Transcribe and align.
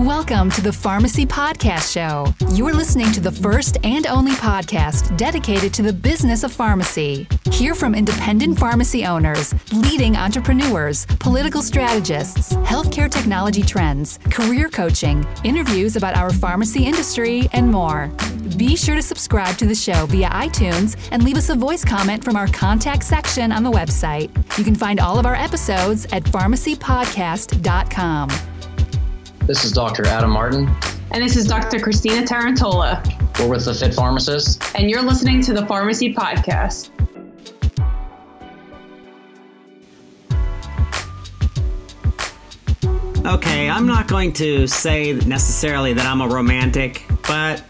Welcome 0.00 0.50
to 0.50 0.60
the 0.60 0.74
Pharmacy 0.74 1.24
Podcast 1.24 1.90
Show. 1.90 2.26
You're 2.54 2.74
listening 2.74 3.10
to 3.12 3.20
the 3.20 3.32
first 3.32 3.78
and 3.82 4.06
only 4.06 4.32
podcast 4.32 5.16
dedicated 5.16 5.72
to 5.72 5.80
the 5.80 5.94
business 5.94 6.44
of 6.44 6.52
pharmacy. 6.52 7.26
Hear 7.50 7.74
from 7.74 7.94
independent 7.94 8.58
pharmacy 8.58 9.06
owners, 9.06 9.54
leading 9.72 10.14
entrepreneurs, 10.14 11.06
political 11.18 11.62
strategists, 11.62 12.52
healthcare 12.56 13.10
technology 13.10 13.62
trends, 13.62 14.18
career 14.30 14.68
coaching, 14.68 15.26
interviews 15.44 15.96
about 15.96 16.14
our 16.14 16.30
pharmacy 16.30 16.84
industry, 16.84 17.48
and 17.54 17.72
more. 17.72 18.10
Be 18.58 18.76
sure 18.76 18.96
to 18.96 19.02
subscribe 19.02 19.56
to 19.56 19.64
the 19.64 19.74
show 19.74 20.04
via 20.04 20.28
iTunes 20.28 20.94
and 21.10 21.22
leave 21.22 21.38
us 21.38 21.48
a 21.48 21.54
voice 21.54 21.86
comment 21.86 22.22
from 22.22 22.36
our 22.36 22.48
contact 22.48 23.02
section 23.02 23.50
on 23.50 23.62
the 23.62 23.72
website. 23.72 24.28
You 24.58 24.64
can 24.64 24.74
find 24.74 25.00
all 25.00 25.18
of 25.18 25.24
our 25.24 25.36
episodes 25.36 26.04
at 26.12 26.22
pharmacypodcast.com. 26.24 28.55
This 29.46 29.64
is 29.64 29.70
Dr. 29.70 30.04
Adam 30.08 30.30
Martin. 30.30 30.68
And 31.12 31.22
this 31.22 31.36
is 31.36 31.46
Dr. 31.46 31.78
Christina 31.78 32.26
Tarantola. 32.26 33.00
We're 33.38 33.48
with 33.48 33.64
the 33.64 33.74
Fit 33.74 33.94
Pharmacist. 33.94 34.60
And 34.74 34.90
you're 34.90 35.02
listening 35.02 35.40
to 35.42 35.52
the 35.52 35.64
Pharmacy 35.66 36.12
Podcast. 36.12 36.90
Okay, 43.24 43.70
I'm 43.70 43.86
not 43.86 44.08
going 44.08 44.32
to 44.32 44.66
say 44.66 45.12
necessarily 45.12 45.92
that 45.92 46.06
I'm 46.06 46.22
a 46.22 46.28
romantic, 46.28 47.04
but 47.28 47.62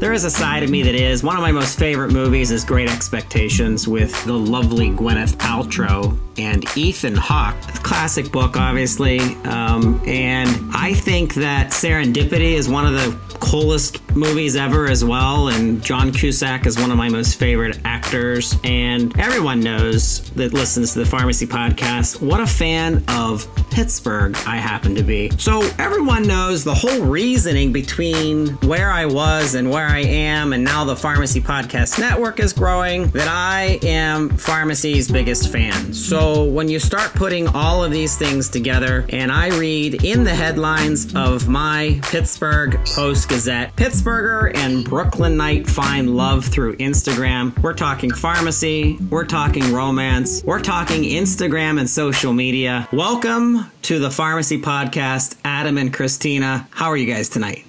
there 0.00 0.12
is 0.12 0.24
a 0.24 0.30
side 0.30 0.64
of 0.64 0.70
me 0.70 0.82
that 0.82 0.96
is. 0.96 1.22
One 1.22 1.36
of 1.36 1.42
my 1.42 1.52
most 1.52 1.78
favorite 1.78 2.10
movies 2.10 2.50
is 2.50 2.64
Great 2.64 2.90
Expectations 2.90 3.86
with 3.86 4.24
the 4.24 4.32
lovely 4.32 4.90
Gwyneth 4.90 5.36
Paltrow 5.36 6.18
and 6.38 6.64
Ethan 6.76 7.16
Hawke. 7.16 7.60
Classic 7.82 8.30
book, 8.30 8.56
obviously. 8.56 9.20
Um, 9.44 10.00
and 10.06 10.48
I 10.72 10.94
think 10.94 11.34
that 11.34 11.70
Serendipity 11.70 12.52
is 12.52 12.68
one 12.68 12.86
of 12.86 12.92
the 12.92 13.18
coolest 13.40 14.00
movies 14.14 14.54
ever 14.54 14.86
as 14.86 15.04
well. 15.04 15.48
And 15.48 15.82
John 15.82 16.12
Cusack 16.12 16.66
is 16.66 16.78
one 16.78 16.90
of 16.90 16.96
my 16.98 17.08
most 17.08 17.38
favorite 17.38 17.78
actors. 17.84 18.54
And 18.64 19.18
everyone 19.18 19.60
knows 19.60 20.30
that 20.32 20.52
listens 20.52 20.92
to 20.92 21.00
the 21.00 21.06
Pharmacy 21.06 21.46
Podcast 21.46 22.20
what 22.20 22.40
a 22.40 22.46
fan 22.46 23.02
of 23.08 23.48
Pittsburgh 23.70 24.36
I 24.46 24.56
happen 24.56 24.94
to 24.94 25.02
be. 25.02 25.30
So 25.38 25.62
everyone 25.78 26.26
knows 26.26 26.64
the 26.64 26.74
whole 26.74 27.00
reasoning 27.00 27.72
between 27.72 28.48
where 28.60 28.90
I 28.90 29.06
was 29.06 29.54
and 29.54 29.70
where 29.70 29.86
I 29.86 30.00
am, 30.00 30.52
and 30.52 30.62
now 30.62 30.84
the 30.84 30.96
Pharmacy 30.96 31.40
Podcast 31.40 31.98
Network 31.98 32.40
is 32.40 32.52
growing, 32.52 33.06
that 33.08 33.28
I 33.28 33.78
am 33.82 34.28
Pharmacy's 34.36 35.10
biggest 35.10 35.50
fan. 35.50 35.94
So 35.94 36.29
when 36.38 36.68
you 36.68 36.78
start 36.78 37.12
putting 37.14 37.48
all 37.48 37.82
of 37.82 37.90
these 37.90 38.16
things 38.16 38.48
together, 38.48 39.04
and 39.08 39.32
I 39.32 39.48
read 39.58 40.04
in 40.04 40.24
the 40.24 40.34
headlines 40.34 41.14
of 41.14 41.48
my 41.48 42.00
Pittsburgh 42.02 42.78
Post 42.86 43.28
Gazette, 43.28 43.74
Pittsburgher 43.76 44.54
and 44.56 44.84
Brooklynite 44.84 45.66
find 45.66 46.16
love 46.16 46.44
through 46.44 46.76
Instagram. 46.76 47.58
We're 47.62 47.74
talking 47.74 48.12
pharmacy, 48.12 48.96
we're 49.10 49.26
talking 49.26 49.72
romance, 49.72 50.44
we're 50.44 50.60
talking 50.60 51.02
Instagram 51.02 51.78
and 51.78 51.88
social 51.88 52.32
media. 52.32 52.88
Welcome 52.92 53.70
to 53.82 53.98
the 53.98 54.10
Pharmacy 54.10 54.60
Podcast, 54.60 55.36
Adam 55.44 55.78
and 55.78 55.92
Christina. 55.92 56.68
How 56.70 56.86
are 56.86 56.96
you 56.96 57.12
guys 57.12 57.28
tonight? 57.28 57.64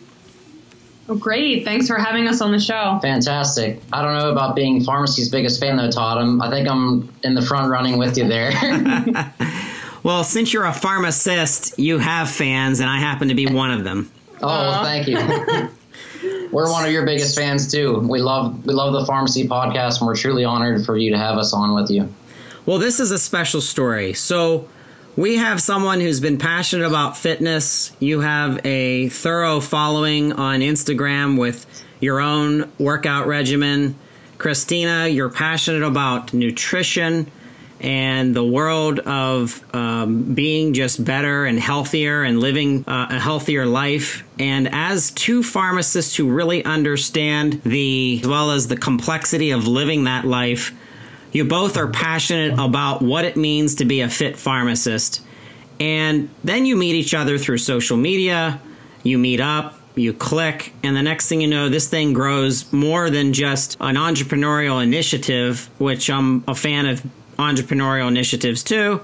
Great. 1.19 1.63
Thanks 1.63 1.87
for 1.87 1.97
having 1.97 2.27
us 2.27 2.41
on 2.41 2.51
the 2.51 2.59
show. 2.59 2.99
Fantastic. 3.01 3.81
I 3.91 4.01
don't 4.01 4.17
know 4.17 4.31
about 4.31 4.55
being 4.55 4.83
pharmacy's 4.83 5.29
biggest 5.29 5.59
fan, 5.59 5.77
though, 5.77 5.91
Todd. 5.91 6.17
I'm, 6.17 6.41
I 6.41 6.49
think 6.49 6.67
I'm 6.67 7.09
in 7.23 7.33
the 7.33 7.41
front 7.41 7.69
running 7.69 7.97
with 7.97 8.17
you 8.17 8.27
there. 8.27 8.51
well, 10.03 10.23
since 10.23 10.53
you're 10.53 10.65
a 10.65 10.73
pharmacist, 10.73 11.79
you 11.79 11.97
have 11.99 12.29
fans, 12.29 12.79
and 12.79 12.89
I 12.89 12.99
happen 12.99 13.27
to 13.29 13.35
be 13.35 13.47
one 13.47 13.71
of 13.71 13.83
them. 13.83 14.11
Oh, 14.41 14.47
well, 14.47 14.83
thank 14.83 15.07
you. 15.07 15.17
we're 16.51 16.69
one 16.69 16.85
of 16.85 16.91
your 16.91 17.05
biggest 17.05 17.35
fans 17.35 17.71
too. 17.71 17.99
We 17.99 18.19
love 18.19 18.65
we 18.65 18.73
love 18.73 18.93
the 18.93 19.05
pharmacy 19.05 19.47
podcast, 19.47 19.99
and 19.99 20.07
we're 20.07 20.15
truly 20.15 20.43
honored 20.43 20.85
for 20.85 20.97
you 20.97 21.11
to 21.11 21.17
have 21.17 21.37
us 21.37 21.53
on 21.53 21.75
with 21.75 21.89
you. 21.89 22.13
Well, 22.65 22.77
this 22.77 22.99
is 22.99 23.11
a 23.11 23.17
special 23.17 23.61
story. 23.61 24.13
So 24.13 24.67
we 25.15 25.37
have 25.37 25.61
someone 25.61 25.99
who's 25.99 26.19
been 26.19 26.37
passionate 26.37 26.87
about 26.87 27.17
fitness. 27.17 27.91
You 27.99 28.21
have 28.21 28.65
a 28.65 29.09
thorough 29.09 29.59
following 29.59 30.33
on 30.33 30.61
Instagram 30.61 31.37
with 31.37 31.65
your 31.99 32.19
own 32.19 32.71
workout 32.79 33.27
regimen. 33.27 33.95
Christina, 34.37 35.07
you're 35.07 35.29
passionate 35.29 35.83
about 35.83 36.33
nutrition 36.33 37.29
and 37.81 38.35
the 38.35 38.43
world 38.43 38.99
of 38.99 39.63
um, 39.75 40.33
being 40.33 40.73
just 40.73 41.03
better 41.03 41.45
and 41.45 41.59
healthier 41.59 42.23
and 42.23 42.39
living 42.39 42.85
uh, 42.87 43.07
a 43.09 43.19
healthier 43.19 43.65
life. 43.65 44.23
And 44.39 44.69
as 44.71 45.11
two 45.11 45.43
pharmacists 45.43 46.15
who 46.15 46.29
really 46.31 46.63
understand 46.63 47.61
the, 47.63 48.19
as 48.21 48.27
well 48.27 48.51
as 48.51 48.67
the 48.67 48.77
complexity 48.77 49.51
of 49.51 49.67
living 49.67 50.03
that 50.03 50.25
life, 50.25 50.73
you 51.31 51.45
both 51.45 51.77
are 51.77 51.87
passionate 51.87 52.53
about 52.59 53.01
what 53.01 53.25
it 53.25 53.37
means 53.37 53.75
to 53.75 53.85
be 53.85 54.01
a 54.01 54.09
fit 54.09 54.37
pharmacist. 54.37 55.21
And 55.79 56.29
then 56.43 56.65
you 56.65 56.75
meet 56.75 56.95
each 56.95 57.13
other 57.13 57.37
through 57.37 57.57
social 57.59 57.97
media, 57.97 58.61
you 59.03 59.17
meet 59.17 59.39
up, 59.39 59.79
you 59.95 60.13
click, 60.13 60.73
and 60.83 60.95
the 60.95 61.01
next 61.01 61.27
thing 61.27 61.41
you 61.41 61.47
know, 61.47 61.69
this 61.69 61.87
thing 61.87 62.13
grows 62.13 62.71
more 62.71 63.09
than 63.09 63.33
just 63.33 63.77
an 63.79 63.95
entrepreneurial 63.95 64.81
initiative, 64.81 65.69
which 65.79 66.09
I'm 66.09 66.43
a 66.47 66.55
fan 66.55 66.85
of 66.85 67.03
entrepreneurial 67.37 68.07
initiatives 68.07 68.63
too. 68.63 69.01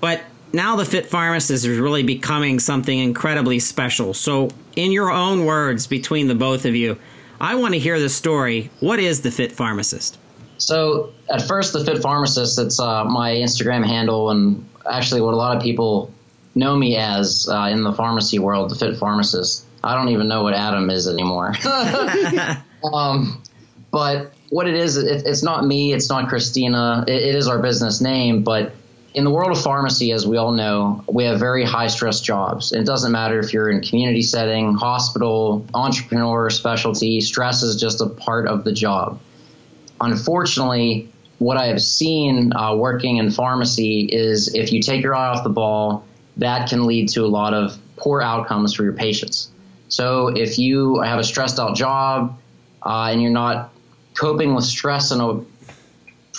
But 0.00 0.22
now 0.52 0.76
the 0.76 0.84
Fit 0.84 1.06
Pharmacist 1.06 1.64
is 1.64 1.78
really 1.78 2.02
becoming 2.02 2.58
something 2.58 2.98
incredibly 2.98 3.58
special. 3.58 4.14
So, 4.14 4.50
in 4.76 4.92
your 4.92 5.10
own 5.10 5.44
words, 5.44 5.86
between 5.86 6.28
the 6.28 6.34
both 6.34 6.64
of 6.64 6.74
you, 6.74 6.98
I 7.40 7.54
want 7.54 7.74
to 7.74 7.80
hear 7.80 7.98
the 7.98 8.08
story. 8.08 8.70
What 8.80 8.98
is 8.98 9.22
the 9.22 9.30
Fit 9.30 9.52
Pharmacist? 9.52 10.18
So 10.60 11.12
at 11.28 11.42
first, 11.42 11.72
the 11.72 11.84
Fit 11.84 12.02
Pharmacist, 12.02 12.58
it's 12.58 12.78
uh, 12.78 13.04
my 13.04 13.32
Instagram 13.32 13.84
handle, 13.84 14.30
and 14.30 14.68
actually 14.88 15.22
what 15.22 15.34
a 15.34 15.36
lot 15.36 15.56
of 15.56 15.62
people 15.62 16.12
know 16.54 16.76
me 16.76 16.96
as 16.96 17.48
uh, 17.50 17.68
in 17.72 17.82
the 17.82 17.92
pharmacy 17.92 18.38
world, 18.38 18.70
the 18.70 18.74
Fit 18.74 18.96
Pharmacist. 18.98 19.64
I 19.82 19.94
don't 19.94 20.10
even 20.10 20.28
know 20.28 20.42
what 20.42 20.54
Adam 20.54 20.90
is 20.90 21.08
anymore. 21.08 21.54
um, 22.92 23.42
but 23.90 24.32
what 24.50 24.68
it 24.68 24.74
is, 24.74 24.96
it, 24.96 25.26
it's 25.26 25.42
not 25.42 25.64
me, 25.64 25.92
it's 25.92 26.10
not 26.10 26.28
Christina. 26.28 27.04
It, 27.08 27.22
it 27.22 27.34
is 27.34 27.48
our 27.48 27.58
business 27.58 28.02
name, 28.02 28.42
but 28.42 28.74
in 29.14 29.24
the 29.24 29.30
world 29.30 29.50
of 29.50 29.60
pharmacy, 29.62 30.12
as 30.12 30.26
we 30.26 30.36
all 30.36 30.52
know, 30.52 31.02
we 31.08 31.24
have 31.24 31.40
very 31.40 31.64
high 31.64 31.88
stress 31.88 32.20
jobs. 32.20 32.72
It 32.72 32.84
doesn't 32.84 33.10
matter 33.10 33.40
if 33.40 33.52
you're 33.52 33.70
in 33.70 33.80
community 33.80 34.22
setting, 34.22 34.74
hospital, 34.74 35.66
entrepreneur, 35.72 36.50
specialty. 36.50 37.20
Stress 37.22 37.62
is 37.62 37.80
just 37.80 38.00
a 38.00 38.06
part 38.06 38.46
of 38.46 38.62
the 38.62 38.72
job 38.72 39.18
unfortunately, 40.00 41.12
what 41.38 41.56
I 41.56 41.66
have 41.66 41.80
seen 41.80 42.52
uh, 42.54 42.74
working 42.74 43.16
in 43.16 43.30
pharmacy 43.30 44.08
is 44.10 44.54
if 44.54 44.72
you 44.72 44.82
take 44.82 45.02
your 45.02 45.14
eye 45.14 45.28
off 45.28 45.42
the 45.42 45.50
ball, 45.50 46.04
that 46.36 46.68
can 46.68 46.86
lead 46.86 47.08
to 47.10 47.24
a 47.24 47.28
lot 47.28 47.54
of 47.54 47.78
poor 47.96 48.20
outcomes 48.20 48.74
for 48.74 48.84
your 48.84 48.92
patients. 48.92 49.50
So 49.88 50.28
if 50.28 50.58
you 50.58 51.00
have 51.00 51.18
a 51.18 51.24
stressed 51.24 51.58
out 51.58 51.76
job 51.76 52.38
uh, 52.84 53.08
and 53.10 53.20
you're 53.20 53.32
not 53.32 53.72
coping 54.14 54.54
with 54.54 54.64
stress 54.64 55.10
in 55.10 55.20
a 55.20 55.40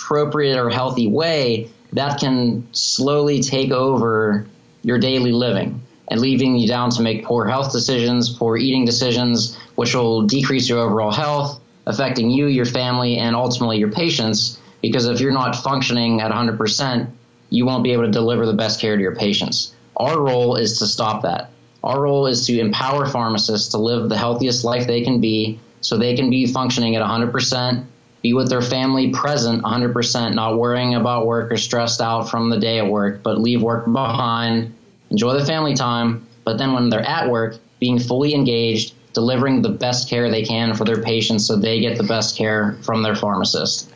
appropriate 0.02 0.58
or 0.58 0.68
healthy 0.68 1.06
way, 1.06 1.70
that 1.92 2.20
can 2.20 2.66
slowly 2.72 3.40
take 3.42 3.70
over 3.70 4.46
your 4.82 4.98
daily 4.98 5.32
living 5.32 5.80
and 6.08 6.20
leaving 6.20 6.56
you 6.56 6.66
down 6.66 6.90
to 6.90 7.02
make 7.02 7.24
poor 7.24 7.46
health 7.46 7.72
decisions, 7.72 8.28
poor 8.28 8.56
eating 8.56 8.84
decisions, 8.84 9.56
which 9.74 9.94
will 9.94 10.22
decrease 10.22 10.68
your 10.68 10.80
overall 10.80 11.12
health, 11.12 11.60
affecting 11.86 12.30
you, 12.30 12.46
your 12.46 12.64
family, 12.64 13.18
and 13.18 13.34
ultimately 13.34 13.78
your 13.78 13.90
patients. 13.90 14.58
Because 14.80 15.06
if 15.06 15.20
you're 15.20 15.32
not 15.32 15.56
functioning 15.56 16.20
at 16.20 16.32
100%, 16.32 17.10
you 17.50 17.66
won't 17.66 17.84
be 17.84 17.92
able 17.92 18.04
to 18.04 18.10
deliver 18.10 18.46
the 18.46 18.52
best 18.52 18.80
care 18.80 18.96
to 18.96 19.02
your 19.02 19.14
patients. 19.14 19.74
Our 19.96 20.20
role 20.20 20.56
is 20.56 20.78
to 20.78 20.86
stop 20.86 21.22
that. 21.22 21.50
Our 21.84 22.00
role 22.00 22.26
is 22.26 22.46
to 22.46 22.58
empower 22.58 23.06
pharmacists 23.06 23.70
to 23.70 23.78
live 23.78 24.08
the 24.08 24.16
healthiest 24.16 24.64
life 24.64 24.86
they 24.86 25.02
can 25.02 25.20
be 25.20 25.60
so 25.80 25.96
they 25.96 26.16
can 26.16 26.30
be 26.30 26.46
functioning 26.46 26.96
at 26.96 27.02
100%, 27.02 27.84
be 28.22 28.32
with 28.34 28.48
their 28.48 28.62
family 28.62 29.10
present 29.10 29.62
100%, 29.62 30.34
not 30.34 30.56
worrying 30.56 30.94
about 30.94 31.26
work 31.26 31.50
or 31.50 31.56
stressed 31.56 32.00
out 32.00 32.30
from 32.30 32.50
the 32.50 32.58
day 32.58 32.78
at 32.78 32.86
work, 32.86 33.22
but 33.22 33.40
leave 33.40 33.62
work 33.62 33.84
behind, 33.84 34.74
enjoy 35.10 35.36
the 35.36 35.44
family 35.44 35.74
time, 35.74 36.26
but 36.44 36.56
then 36.56 36.72
when 36.72 36.88
they're 36.88 37.00
at 37.00 37.28
work, 37.28 37.58
being 37.80 37.98
fully 37.98 38.32
engaged 38.32 38.94
delivering 39.12 39.62
the 39.62 39.68
best 39.68 40.08
care 40.08 40.30
they 40.30 40.44
can 40.44 40.74
for 40.74 40.84
their 40.84 41.02
patients 41.02 41.46
so 41.46 41.56
they 41.56 41.80
get 41.80 41.96
the 41.96 42.04
best 42.04 42.36
care 42.36 42.76
from 42.82 43.02
their 43.02 43.14
pharmacist. 43.14 43.88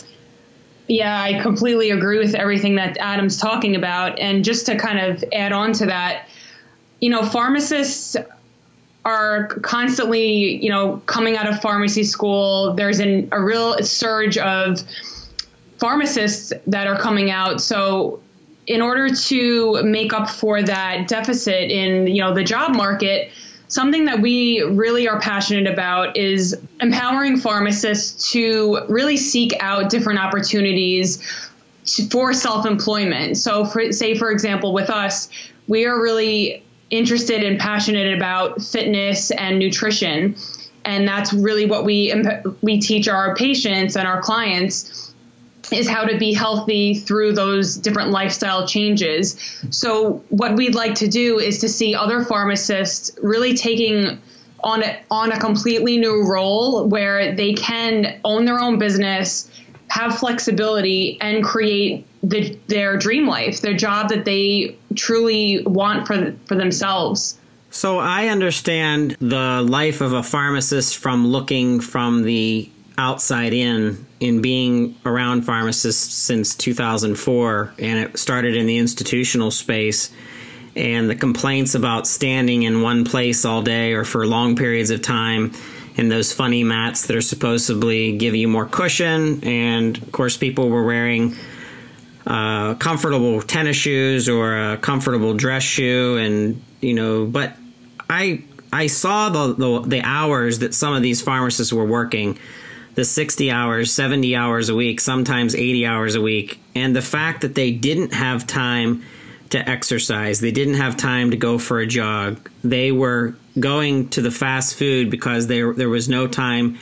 Yeah, 0.89 1.21
I 1.21 1.41
completely 1.43 1.91
agree 1.91 2.19
with 2.19 2.35
everything 2.35 2.77
that 2.77 2.97
Adam's 2.99 3.39
talking 3.39 3.75
about. 3.75 4.19
And 4.19 4.45
just 4.45 4.67
to 4.67 4.77
kind 4.77 4.99
of 5.01 5.25
add 5.33 5.53
on 5.53 5.73
to 5.75 5.87
that, 5.87 6.29
you 7.01 7.11
know, 7.11 7.25
pharmacists 7.25 8.17
are 9.05 9.49
constantly, 9.63 10.63
you 10.63 10.71
know, 10.71 11.03
coming 11.07 11.37
out 11.37 11.49
of 11.49 11.61
pharmacy 11.61 12.05
school. 12.05 12.75
There's 12.75 13.01
an, 13.01 13.29
a 13.33 13.43
real 13.43 13.79
surge 13.83 14.39
of 14.39 14.81
pharmacists 15.79 16.53
that 16.67 16.87
are 16.87 16.99
coming 16.99 17.31
out. 17.31 17.61
So, 17.61 18.21
in 18.67 18.83
order 18.83 19.15
to 19.15 19.83
make 19.85 20.13
up 20.13 20.29
for 20.29 20.61
that 20.61 21.07
deficit 21.07 21.71
in, 21.71 22.09
you 22.09 22.21
know, 22.21 22.35
the 22.35 22.43
job 22.43 22.75
market, 22.75 23.31
something 23.69 24.05
that 24.05 24.21
we 24.21 24.63
really 24.63 25.09
are 25.09 25.21
passionate 25.21 25.71
about 25.71 26.17
is 26.17 26.57
empowering 26.81 27.37
pharmacists 27.39 28.31
to 28.33 28.81
really 28.89 29.17
seek 29.17 29.55
out 29.61 29.91
different 29.91 30.19
opportunities 30.19 31.23
for 32.11 32.33
self-employment. 32.33 33.37
So, 33.37 33.65
for, 33.65 33.93
say 33.93 34.17
for 34.17 34.31
example, 34.31 34.73
with 34.73 34.91
us, 34.91 35.29
we 35.69 35.87
are 35.87 36.01
really 36.01 36.63
interested 36.91 37.43
and 37.43 37.59
passionate 37.59 38.17
about 38.17 38.63
fitness 38.63 39.31
and 39.33 39.59
nutrition, 39.59 40.37
and 40.85 41.07
that's 41.07 41.33
really 41.33 41.67
what 41.67 41.85
we 41.85 42.15
we 42.63 42.81
teach 42.81 43.09
our 43.09 43.35
patients 43.35 43.97
and 43.97 44.07
our 44.07 44.21
clients 44.21 45.15
is 45.73 45.89
how 45.89 46.05
to 46.05 46.19
be 46.19 46.33
healthy 46.33 46.95
through 46.95 47.33
those 47.33 47.77
different 47.77 48.11
lifestyle 48.11 48.67
changes. 48.67 49.37
So 49.71 50.25
what 50.29 50.57
we'd 50.57 50.75
like 50.75 50.95
to 50.97 51.09
do 51.09 51.39
is 51.39 51.59
to 51.61 51.69
see 51.69 51.95
other 51.95 52.25
pharmacists 52.25 53.11
really 53.23 53.55
taking 53.55 54.21
on 54.61 54.83
a, 54.83 55.01
on 55.11 55.33
a 55.33 55.39
completely 55.39 55.99
new 55.99 56.25
role 56.25 56.87
where 56.89 57.35
they 57.35 57.55
can 57.55 58.19
own 58.25 58.45
their 58.45 58.59
own 58.59 58.79
business, 58.79 59.51
have 59.89 60.19
flexibility 60.19 61.19
and 61.21 61.45
create 61.45 62.07
the, 62.23 62.59
their 62.67 62.97
dream 62.97 63.27
life, 63.27 63.61
their 63.61 63.77
job 63.77 64.09
that 64.09 64.25
they 64.25 64.77
truly 64.95 65.63
want 65.65 66.07
for 66.07 66.35
for 66.47 66.55
themselves. 66.55 67.39
So 67.71 67.99
I 67.99 68.29
understand 68.29 69.17
the 69.21 69.63
life 69.63 70.01
of 70.01 70.13
a 70.13 70.23
pharmacist 70.23 70.97
from 70.97 71.27
looking 71.27 71.81
from 71.81 72.23
the 72.23 72.71
outside 72.99 73.53
in 73.53 74.07
in 74.21 74.41
being 74.41 74.95
around 75.05 75.43
pharmacists 75.43 76.15
since 76.15 76.55
2004 76.55 77.75
and 77.79 77.99
it 77.99 78.19
started 78.19 78.57
in 78.57 78.67
the 78.67 78.79
institutional 78.79 79.51
space 79.51 80.11
and 80.75 81.09
the 81.09 81.15
complaints 81.15 81.75
about 81.75 82.07
standing 82.07 82.63
in 82.63 82.83
one 82.83 83.05
place 83.05 83.45
all 83.45 83.63
day 83.63 83.93
or 83.93 84.05
for 84.05 84.27
long 84.27 84.57
periods 84.57 84.91
of 84.91 85.03
time 85.03 85.53
and 85.99 86.11
those 86.11 86.33
funny 86.33 86.65
mats 86.65 87.07
that 87.07 87.17
are 87.17 87.23
supposedly 87.23 88.17
give 88.17 88.35
you 88.35 88.49
more 88.49 88.67
cushion 88.67 89.45
and 89.45 89.99
of 89.99 90.13
course 90.13 90.39
people 90.39 90.71
were 90.71 90.85
wearing 90.85 91.37
uh, 92.27 92.75
comfortable 92.77 93.43
tennis 93.43 93.77
shoes 93.77 94.29
or 94.29 94.73
a 94.73 94.77
comfortable 94.79 95.35
dress 95.35 95.63
shoe 95.63 96.17
and 96.17 96.63
you 96.81 96.95
know 96.95 97.27
but 97.27 97.53
i 98.09 98.43
i 98.73 98.87
saw 98.87 99.29
the, 99.29 99.55
the, 99.55 99.81
the 99.87 100.01
hours 100.03 100.61
that 100.61 100.73
some 100.75 100.95
of 100.95 101.03
these 101.03 101.21
pharmacists 101.21 101.75
were 101.75 101.85
working 101.85 102.39
the 102.97 103.05
60 103.05 103.51
hours, 103.51 103.93
70 103.93 104.35
hours 104.35 104.69
a 104.69 104.75
week, 104.75 105.01
sometimes 105.01 105.55
80 105.55 105.87
hours 105.87 106.15
a 106.15 106.21
week. 106.21 106.59
And 106.75 106.97
the 106.97 107.03
fact 107.03 107.43
that 107.43 107.55
they 107.55 107.71
didn't 107.71 108.15
have 108.15 108.47
time 108.47 109.05
to 109.51 109.69
exercise, 109.69 110.41
they 110.41 110.51
didn't 110.51 110.75
have 110.75 110.97
time 110.97 111.31
to 111.31 111.37
go 111.37 111.59
for 111.59 111.79
a 111.79 111.87
jog, 111.87 112.51
they 112.65 112.91
were 112.91 113.37
going 113.61 114.09
to 114.09 114.23
the 114.23 114.31
fast 114.31 114.75
food 114.77 115.11
because 115.11 115.47
there, 115.47 115.73
there 115.73 115.89
was 115.89 116.09
no 116.09 116.27
time 116.27 116.79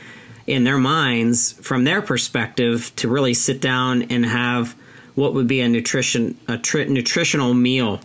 in 0.47 0.63
their 0.63 0.77
minds, 0.77 1.51
from 1.53 1.83
their 1.83 2.01
perspective, 2.01 2.91
to 2.95 3.09
really 3.09 3.33
sit 3.33 3.61
down 3.61 4.03
and 4.03 4.25
have 4.25 4.75
what 5.15 5.33
would 5.33 5.47
be 5.47 5.61
a 5.61 5.69
nutrition 5.69 6.37
a 6.47 6.57
tri- 6.57 6.85
nutritional 6.85 7.53
meal. 7.53 7.99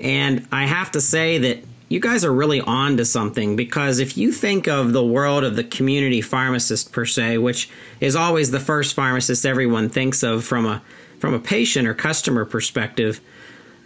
And 0.00 0.46
I 0.52 0.66
have 0.66 0.92
to 0.92 1.00
say 1.00 1.38
that 1.38 1.64
you 1.94 2.00
guys 2.00 2.24
are 2.24 2.32
really 2.32 2.60
on 2.60 2.96
to 2.96 3.04
something 3.04 3.54
because 3.54 4.00
if 4.00 4.16
you 4.16 4.32
think 4.32 4.66
of 4.66 4.92
the 4.92 5.04
world 5.04 5.44
of 5.44 5.54
the 5.54 5.62
community 5.62 6.20
pharmacist 6.20 6.90
per 6.90 7.06
se, 7.06 7.38
which 7.38 7.70
is 8.00 8.16
always 8.16 8.50
the 8.50 8.58
first 8.58 8.94
pharmacist 8.94 9.46
everyone 9.46 9.88
thinks 9.88 10.24
of 10.24 10.44
from 10.44 10.66
a 10.66 10.82
from 11.20 11.34
a 11.34 11.38
patient 11.38 11.86
or 11.86 11.94
customer 11.94 12.44
perspective, 12.44 13.20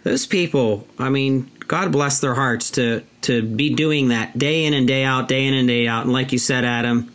those 0.03 0.25
people, 0.25 0.87
I 0.97 1.09
mean, 1.09 1.51
God 1.67 1.91
bless 1.91 2.19
their 2.19 2.33
hearts 2.33 2.71
to 2.71 3.03
to 3.21 3.43
be 3.43 3.75
doing 3.75 4.07
that 4.07 4.35
day 4.35 4.65
in 4.65 4.73
and 4.73 4.87
day 4.87 5.03
out, 5.03 5.27
day 5.27 5.45
in 5.45 5.53
and 5.53 5.67
day 5.67 5.87
out. 5.87 6.05
And 6.05 6.11
like 6.11 6.31
you 6.31 6.39
said, 6.39 6.65
Adam, 6.65 7.13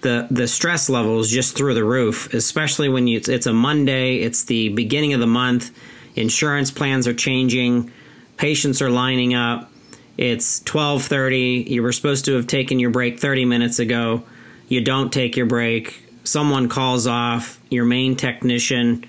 the 0.00 0.26
the 0.32 0.48
stress 0.48 0.90
level 0.90 1.20
is 1.20 1.30
just 1.30 1.56
through 1.56 1.74
the 1.74 1.84
roof, 1.84 2.34
especially 2.34 2.88
when 2.88 3.06
you, 3.06 3.18
it's, 3.18 3.28
it's 3.28 3.46
a 3.46 3.52
Monday, 3.52 4.16
it's 4.16 4.46
the 4.46 4.70
beginning 4.70 5.12
of 5.12 5.20
the 5.20 5.28
month, 5.28 5.70
insurance 6.16 6.72
plans 6.72 7.06
are 7.06 7.14
changing, 7.14 7.92
patients 8.36 8.82
are 8.82 8.90
lining 8.90 9.34
up 9.34 9.70
it's 10.16 10.60
12:30. 10.60 11.64
You 11.68 11.82
were 11.82 11.92
supposed 11.92 12.24
to 12.26 12.34
have 12.34 12.46
taken 12.46 12.78
your 12.78 12.90
break 12.90 13.18
30 13.18 13.44
minutes 13.44 13.78
ago. 13.78 14.22
You 14.68 14.80
don't 14.80 15.12
take 15.12 15.36
your 15.36 15.46
break. 15.46 16.02
Someone 16.24 16.68
calls 16.68 17.06
off 17.06 17.60
your 17.70 17.84
main 17.84 18.16
technician. 18.16 19.04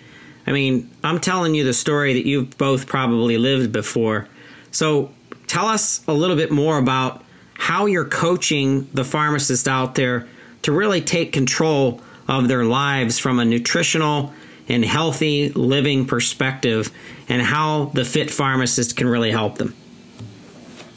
I 0.47 0.51
mean, 0.51 0.89
I'm 1.03 1.19
telling 1.19 1.55
you 1.55 1.63
the 1.63 1.73
story 1.73 2.13
that 2.13 2.25
you've 2.25 2.57
both 2.57 2.87
probably 2.87 3.37
lived 3.37 3.71
before. 3.71 4.27
So, 4.71 5.11
tell 5.47 5.67
us 5.67 6.01
a 6.07 6.13
little 6.13 6.35
bit 6.35 6.51
more 6.51 6.77
about 6.77 7.23
how 7.53 7.85
you're 7.85 8.05
coaching 8.05 8.87
the 8.93 9.05
pharmacist 9.05 9.67
out 9.67 9.95
there 9.95 10.27
to 10.63 10.71
really 10.71 11.01
take 11.01 11.31
control 11.31 12.01
of 12.27 12.47
their 12.47 12.65
lives 12.65 13.17
from 13.17 13.39
a 13.39 13.45
nutritional 13.45 14.33
and 14.67 14.83
healthy 14.83 15.49
living 15.49 16.05
perspective 16.05 16.91
and 17.29 17.41
how 17.41 17.85
the 17.93 18.03
fit 18.03 18.31
pharmacist 18.31 18.97
can 18.97 19.07
really 19.07 19.31
help 19.31 19.57
them. 19.57 19.73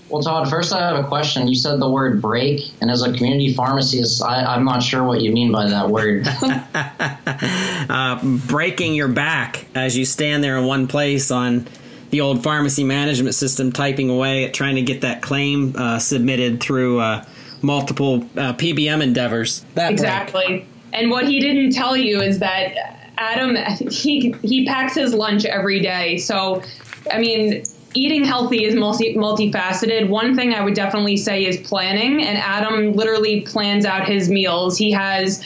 Well, 0.09 0.23
Todd, 0.23 0.49
first 0.49 0.73
I 0.73 0.81
have 0.81 1.05
a 1.05 1.07
question. 1.07 1.49
You 1.49 1.55
said 1.55 1.81
the 1.81 1.91
word 1.91 2.23
break, 2.23 2.73
and 2.81 2.91
as 2.91 3.03
a 3.03 3.13
community 3.13 3.53
pharmacist, 3.53 4.23
I, 4.23 4.57
am 4.57 4.65
not 4.65 4.83
sure 4.83 5.05
what 5.05 5.21
you 5.21 5.33
mean 5.33 5.53
by 5.53 5.69
that 5.69 5.91
word. 5.91 6.27
uh, 7.91 8.21
breaking 8.47 8.95
your 8.95 9.09
back 9.09 9.67
as 9.75 9.97
you 9.99 10.07
stand 10.07 10.43
there 10.43 10.57
in 10.57 10.65
one 10.65 10.87
place 10.87 11.31
on 11.31 11.67
the 12.11 12.23
old 12.23 12.43
pharmacy 12.43 12.85
management 12.85 13.35
system, 13.35 13.71
typing 13.71 14.09
away 14.09 14.45
at 14.45 14.55
trying 14.55 14.77
to 14.77 14.83
get 14.83 15.03
that 15.03 15.21
claim 15.21 15.75
uh, 15.77 15.99
submitted 15.99 16.61
through 16.61 17.01
uh, 17.01 17.25
multiple 17.61 18.23
uh, 18.37 18.55
PBM 18.55 19.03
endeavors. 19.03 19.65
That 19.75 19.93
exactly. 19.93 20.47
Break. 20.47 20.67
And 20.95 21.11
what 21.11 21.29
he 21.29 21.39
didn't 21.39 21.73
tell 21.73 21.97
you 21.97 22.23
is 22.23 22.39
that 22.39 23.11
Adam, 23.19 23.57
he, 23.91 24.35
he 24.43 24.65
packs 24.65 24.95
his 24.95 25.13
lunch 25.13 25.45
every 25.45 25.81
day. 25.81 26.17
So, 26.17 26.63
I 27.13 27.19
mean, 27.19 27.63
eating 27.94 28.25
healthy 28.25 28.64
is 28.64 28.75
multi 28.75 29.14
multifaceted. 29.14 30.08
One 30.08 30.37
thing 30.37 30.55
I 30.55 30.62
would 30.62 30.75
definitely 30.75 31.17
say 31.17 31.44
is 31.44 31.56
planning, 31.56 32.25
and 32.25 32.38
Adam 32.38 32.93
literally 32.93 33.43
plans 33.43 33.85
out 33.85 34.06
his 34.06 34.29
meals. 34.29 34.76
He 34.76 34.90
has 34.93 35.43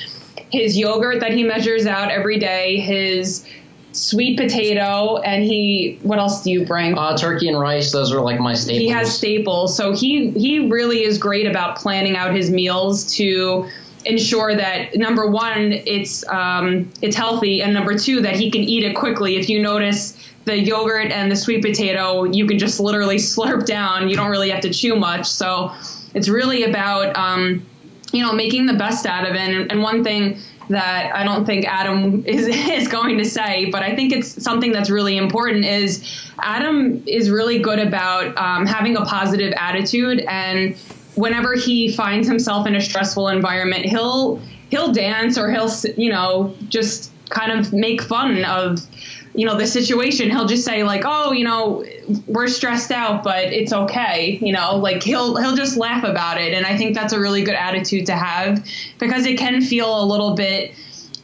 his 0.50 0.76
yogurt 0.76 1.20
that 1.20 1.32
he 1.32 1.44
measures 1.44 1.86
out 1.86 2.10
every 2.10 2.38
day, 2.38 2.80
his 2.80 3.46
sweet 3.92 4.38
potato, 4.38 5.18
and 5.18 5.44
he 5.44 5.98
what 6.02 6.18
else 6.18 6.42
do 6.42 6.50
you 6.50 6.66
bring? 6.66 6.96
Uh, 6.96 7.16
turkey 7.16 7.48
and 7.48 7.58
rice. 7.58 7.92
Those 7.92 8.12
are 8.12 8.20
like 8.20 8.40
my 8.40 8.54
staples. 8.54 8.80
He 8.80 8.88
has 8.88 9.16
staples, 9.16 9.76
so 9.76 9.92
he 9.92 10.30
he 10.30 10.68
really 10.68 11.04
is 11.04 11.18
great 11.18 11.46
about 11.46 11.76
planning 11.76 12.16
out 12.16 12.34
his 12.34 12.50
meals 12.50 13.14
to 13.16 13.68
ensure 14.04 14.56
that 14.56 14.96
number 14.96 15.28
one 15.28 15.72
it's 15.72 16.26
um, 16.28 16.90
it's 17.02 17.16
healthy, 17.16 17.62
and 17.62 17.72
number 17.72 17.96
two 17.96 18.20
that 18.22 18.37
he 18.37 18.50
can 18.50 18.62
eat 18.62 18.82
it 18.82 18.94
quickly. 18.94 19.37
If 19.37 19.49
you 19.49 19.62
notice 19.62 20.16
the 20.44 20.58
yogurt 20.58 21.11
and 21.11 21.30
the 21.30 21.37
sweet 21.37 21.62
potato 21.62 22.25
you 22.25 22.46
can 22.46 22.58
just 22.58 22.80
literally 22.80 23.16
slurp 23.32 23.66
down. 23.66 24.08
You 24.08 24.16
don't 24.16 24.30
really 24.30 24.50
have 24.50 24.61
to 24.62 24.72
chew 24.72 24.96
much. 24.96 25.26
So 25.26 25.72
it's 26.14 26.28
really 26.28 26.64
about, 26.64 27.16
um, 27.16 27.64
you 28.12 28.22
know, 28.22 28.32
making 28.32 28.66
the 28.66 28.75
best 28.75 29.06
out 29.06 29.28
of 29.28 29.34
it. 29.34 29.70
And, 29.70 29.82
one 29.82 30.04
thing 30.04 30.38
that 30.68 31.14
I 31.14 31.25
don't 31.25 31.44
think 31.44 31.66
Adam 31.66 32.25
is, 32.26 32.46
is 32.46 32.88
going 32.88 33.18
to 33.18 33.25
say, 33.25 33.70
but 33.70 33.82
I 33.82 33.94
think 33.96 34.12
it's 34.12 34.42
something 34.42 34.72
that's 34.72 34.90
really 34.90 35.16
important 35.16 35.64
is 35.64 36.04
Adam 36.40 37.02
is 37.06 37.30
really 37.30 37.58
good 37.58 37.78
about 37.78 38.37
um, 38.37 38.66
having 38.66 38.96
a 38.96 39.04
positive 39.04 39.52
attitude. 39.56 40.20
And 40.20 40.76
whenever 41.14 41.54
he 41.54 41.90
finds 41.92 42.28
himself 42.28 42.66
in 42.66 42.75
a 42.75 42.80
stressful 42.80 43.28
environment, 43.28 43.87
he'll, 43.87 44.40
he'll 44.70 44.92
dance 44.92 45.38
or 45.38 45.50
he'll, 45.50 45.70
you 45.96 46.11
know, 46.11 46.54
just 46.68 47.12
kind 47.30 47.58
of 47.58 47.72
make 47.72 48.02
fun 48.02 48.44
of 48.44 48.87
you 49.34 49.46
know 49.46 49.56
the 49.56 49.66
situation 49.66 50.30
he'll 50.30 50.46
just 50.46 50.64
say 50.64 50.82
like 50.82 51.02
oh 51.04 51.32
you 51.32 51.44
know 51.44 51.84
we're 52.26 52.48
stressed 52.48 52.90
out 52.90 53.24
but 53.24 53.44
it's 53.44 53.72
okay 53.72 54.38
you 54.42 54.52
know 54.52 54.76
like 54.76 55.02
he'll 55.02 55.36
he'll 55.36 55.56
just 55.56 55.76
laugh 55.76 56.04
about 56.04 56.40
it. 56.40 56.52
And 56.52 56.66
i 56.66 56.76
think 56.76 56.94
that's 56.94 57.12
a 57.12 57.20
really 57.20 57.42
good 57.42 57.54
attitude 57.54 58.06
to 58.06 58.12
have 58.14 58.66
because 58.98 59.26
it 59.26 59.38
can 59.38 59.60
feel 59.62 60.02
a 60.02 60.04
little 60.04 60.34
bit 60.34 60.74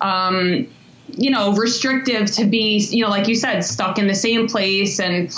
um, 0.01 0.67
you 1.09 1.31
know 1.31 1.55
restrictive 1.55 2.31
to 2.33 2.45
be 2.45 2.79
you 2.79 3.05
know 3.05 3.11
like 3.11 3.29
you 3.29 3.35
said 3.35 3.61
stuck 3.61 3.99
in 3.99 4.07
the 4.07 4.15
same 4.15 4.49
place 4.49 5.01
and 5.01 5.35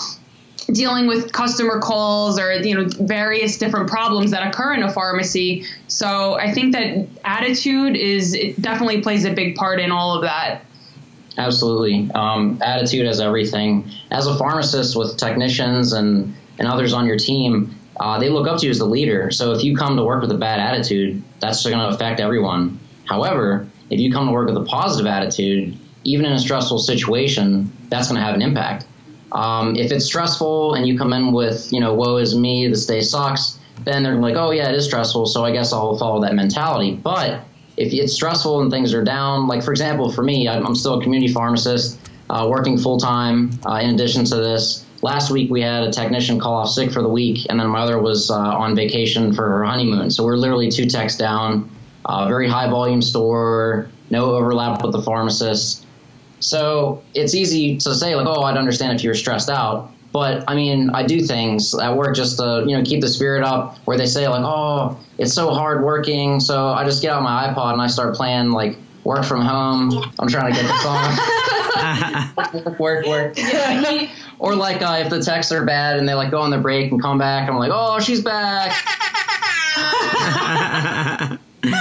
dealing 0.72 1.08
with 1.08 1.32
customer 1.32 1.80
calls 1.80 2.38
or 2.38 2.52
you 2.52 2.74
know 2.74 2.88
various 3.00 3.58
different 3.58 3.88
problems 3.88 4.30
that 4.30 4.46
occur 4.46 4.74
in 4.74 4.82
a 4.84 4.92
pharmacy. 4.92 5.64
So 5.88 6.34
i 6.34 6.52
think 6.52 6.72
that 6.74 7.06
attitude 7.24 7.96
is 7.96 8.34
it 8.34 8.60
definitely 8.60 9.00
plays 9.00 9.24
a 9.24 9.32
big 9.32 9.56
part 9.56 9.80
in 9.80 9.90
all 9.90 10.14
of 10.14 10.22
that 10.22 10.62
Absolutely. 11.38 12.10
Um, 12.14 12.60
attitude 12.62 13.06
is 13.06 13.20
everything. 13.20 13.90
As 14.10 14.26
a 14.26 14.36
pharmacist 14.36 14.96
with 14.96 15.16
technicians 15.16 15.92
and, 15.92 16.34
and 16.58 16.68
others 16.68 16.92
on 16.92 17.06
your 17.06 17.18
team, 17.18 17.74
uh, 17.98 18.18
they 18.18 18.28
look 18.28 18.48
up 18.48 18.58
to 18.58 18.66
you 18.66 18.70
as 18.70 18.78
the 18.78 18.84
leader. 18.84 19.30
So 19.30 19.52
if 19.52 19.62
you 19.62 19.76
come 19.76 19.96
to 19.96 20.04
work 20.04 20.22
with 20.22 20.30
a 20.32 20.38
bad 20.38 20.58
attitude, 20.58 21.22
that's 21.38 21.64
going 21.64 21.78
to 21.78 21.88
affect 21.94 22.20
everyone. 22.20 22.78
However, 23.04 23.68
if 23.90 24.00
you 24.00 24.12
come 24.12 24.26
to 24.26 24.32
work 24.32 24.48
with 24.48 24.56
a 24.56 24.64
positive 24.64 25.06
attitude, 25.06 25.76
even 26.04 26.26
in 26.26 26.32
a 26.32 26.38
stressful 26.38 26.78
situation, 26.78 27.70
that's 27.88 28.08
going 28.08 28.18
to 28.18 28.24
have 28.24 28.34
an 28.34 28.42
impact. 28.42 28.86
Um, 29.32 29.76
if 29.76 29.92
it's 29.92 30.06
stressful 30.06 30.74
and 30.74 30.86
you 30.86 30.98
come 30.98 31.12
in 31.12 31.32
with, 31.32 31.72
you 31.72 31.80
know, 31.80 31.94
woe 31.94 32.16
is 32.16 32.34
me, 32.34 32.66
this 32.68 32.86
day 32.86 33.00
sucks, 33.00 33.58
then 33.84 34.02
they're 34.02 34.16
like, 34.16 34.36
oh 34.36 34.50
yeah, 34.50 34.68
it 34.68 34.74
is 34.74 34.84
stressful, 34.86 35.26
so 35.26 35.44
I 35.44 35.52
guess 35.52 35.72
I'll 35.72 35.96
follow 35.96 36.20
that 36.22 36.34
mentality. 36.34 36.96
But 36.96 37.42
if 37.76 37.92
it's 37.92 38.12
stressful 38.12 38.60
and 38.60 38.70
things 38.70 38.92
are 38.92 39.04
down, 39.04 39.46
like 39.46 39.62
for 39.62 39.70
example, 39.70 40.10
for 40.10 40.22
me, 40.22 40.48
I'm 40.48 40.74
still 40.74 40.98
a 40.98 41.02
community 41.02 41.32
pharmacist, 41.32 41.98
uh, 42.28 42.46
working 42.48 42.78
full 42.78 42.98
time. 42.98 43.50
Uh, 43.66 43.76
in 43.76 43.90
addition 43.94 44.24
to 44.26 44.36
this, 44.36 44.84
last 45.02 45.30
week 45.30 45.50
we 45.50 45.60
had 45.62 45.82
a 45.82 45.92
technician 45.92 46.38
call 46.38 46.54
off 46.54 46.70
sick 46.70 46.90
for 46.92 47.02
the 47.02 47.08
week, 47.08 47.46
and 47.48 47.58
then 47.58 47.68
my 47.68 47.80
other 47.80 47.98
was 47.98 48.30
uh, 48.30 48.38
on 48.38 48.74
vacation 48.76 49.32
for 49.32 49.48
her 49.48 49.64
honeymoon. 49.64 50.10
So 50.10 50.24
we're 50.24 50.36
literally 50.36 50.70
two 50.70 50.86
techs 50.86 51.16
down. 51.16 51.70
Uh, 52.04 52.26
very 52.28 52.48
high 52.48 52.68
volume 52.68 53.02
store, 53.02 53.88
no 54.10 54.34
overlap 54.34 54.82
with 54.82 54.92
the 54.92 55.02
pharmacist. 55.02 55.86
So 56.40 57.02
it's 57.14 57.34
easy 57.34 57.76
to 57.78 57.94
say 57.94 58.16
like, 58.16 58.26
oh, 58.26 58.42
I'd 58.42 58.56
understand 58.56 58.96
if 58.96 59.04
you 59.04 59.10
were 59.10 59.14
stressed 59.14 59.50
out. 59.50 59.92
But 60.12 60.44
I 60.48 60.54
mean, 60.56 60.90
I 60.90 61.04
do 61.04 61.20
things 61.20 61.74
at 61.74 61.96
work 61.96 62.16
just 62.16 62.38
to 62.38 62.64
you 62.66 62.76
know 62.76 62.82
keep 62.82 63.00
the 63.00 63.08
spirit 63.08 63.44
up. 63.44 63.78
Where 63.84 63.96
they 63.96 64.06
say 64.06 64.26
like, 64.28 64.44
oh, 64.44 64.98
it's 65.18 65.32
so 65.32 65.50
hard 65.50 65.84
working, 65.84 66.40
so 66.40 66.68
I 66.68 66.84
just 66.84 67.02
get 67.02 67.12
out 67.12 67.22
my 67.22 67.48
iPod 67.48 67.74
and 67.74 67.82
I 67.82 67.86
start 67.86 68.14
playing 68.14 68.50
like 68.50 68.76
work 69.04 69.24
from 69.24 69.40
home. 69.40 70.12
I'm 70.18 70.28
trying 70.28 70.52
to 70.52 70.60
get 70.60 70.66
the 70.66 70.78
song. 70.78 71.56
work, 72.78 73.06
work. 73.06 73.36
Yeah. 73.36 74.10
or 74.38 74.54
like 74.54 74.82
uh, 74.82 75.02
if 75.04 75.10
the 75.10 75.22
texts 75.22 75.52
are 75.52 75.64
bad 75.64 75.98
and 75.98 76.08
they 76.08 76.14
like 76.14 76.30
go 76.30 76.40
on 76.40 76.50
the 76.50 76.58
break 76.58 76.90
and 76.90 77.00
come 77.00 77.18
back, 77.18 77.48
I'm 77.48 77.56
like, 77.56 77.70
oh, 77.72 78.00
she's 78.00 78.22
back. 78.22 78.72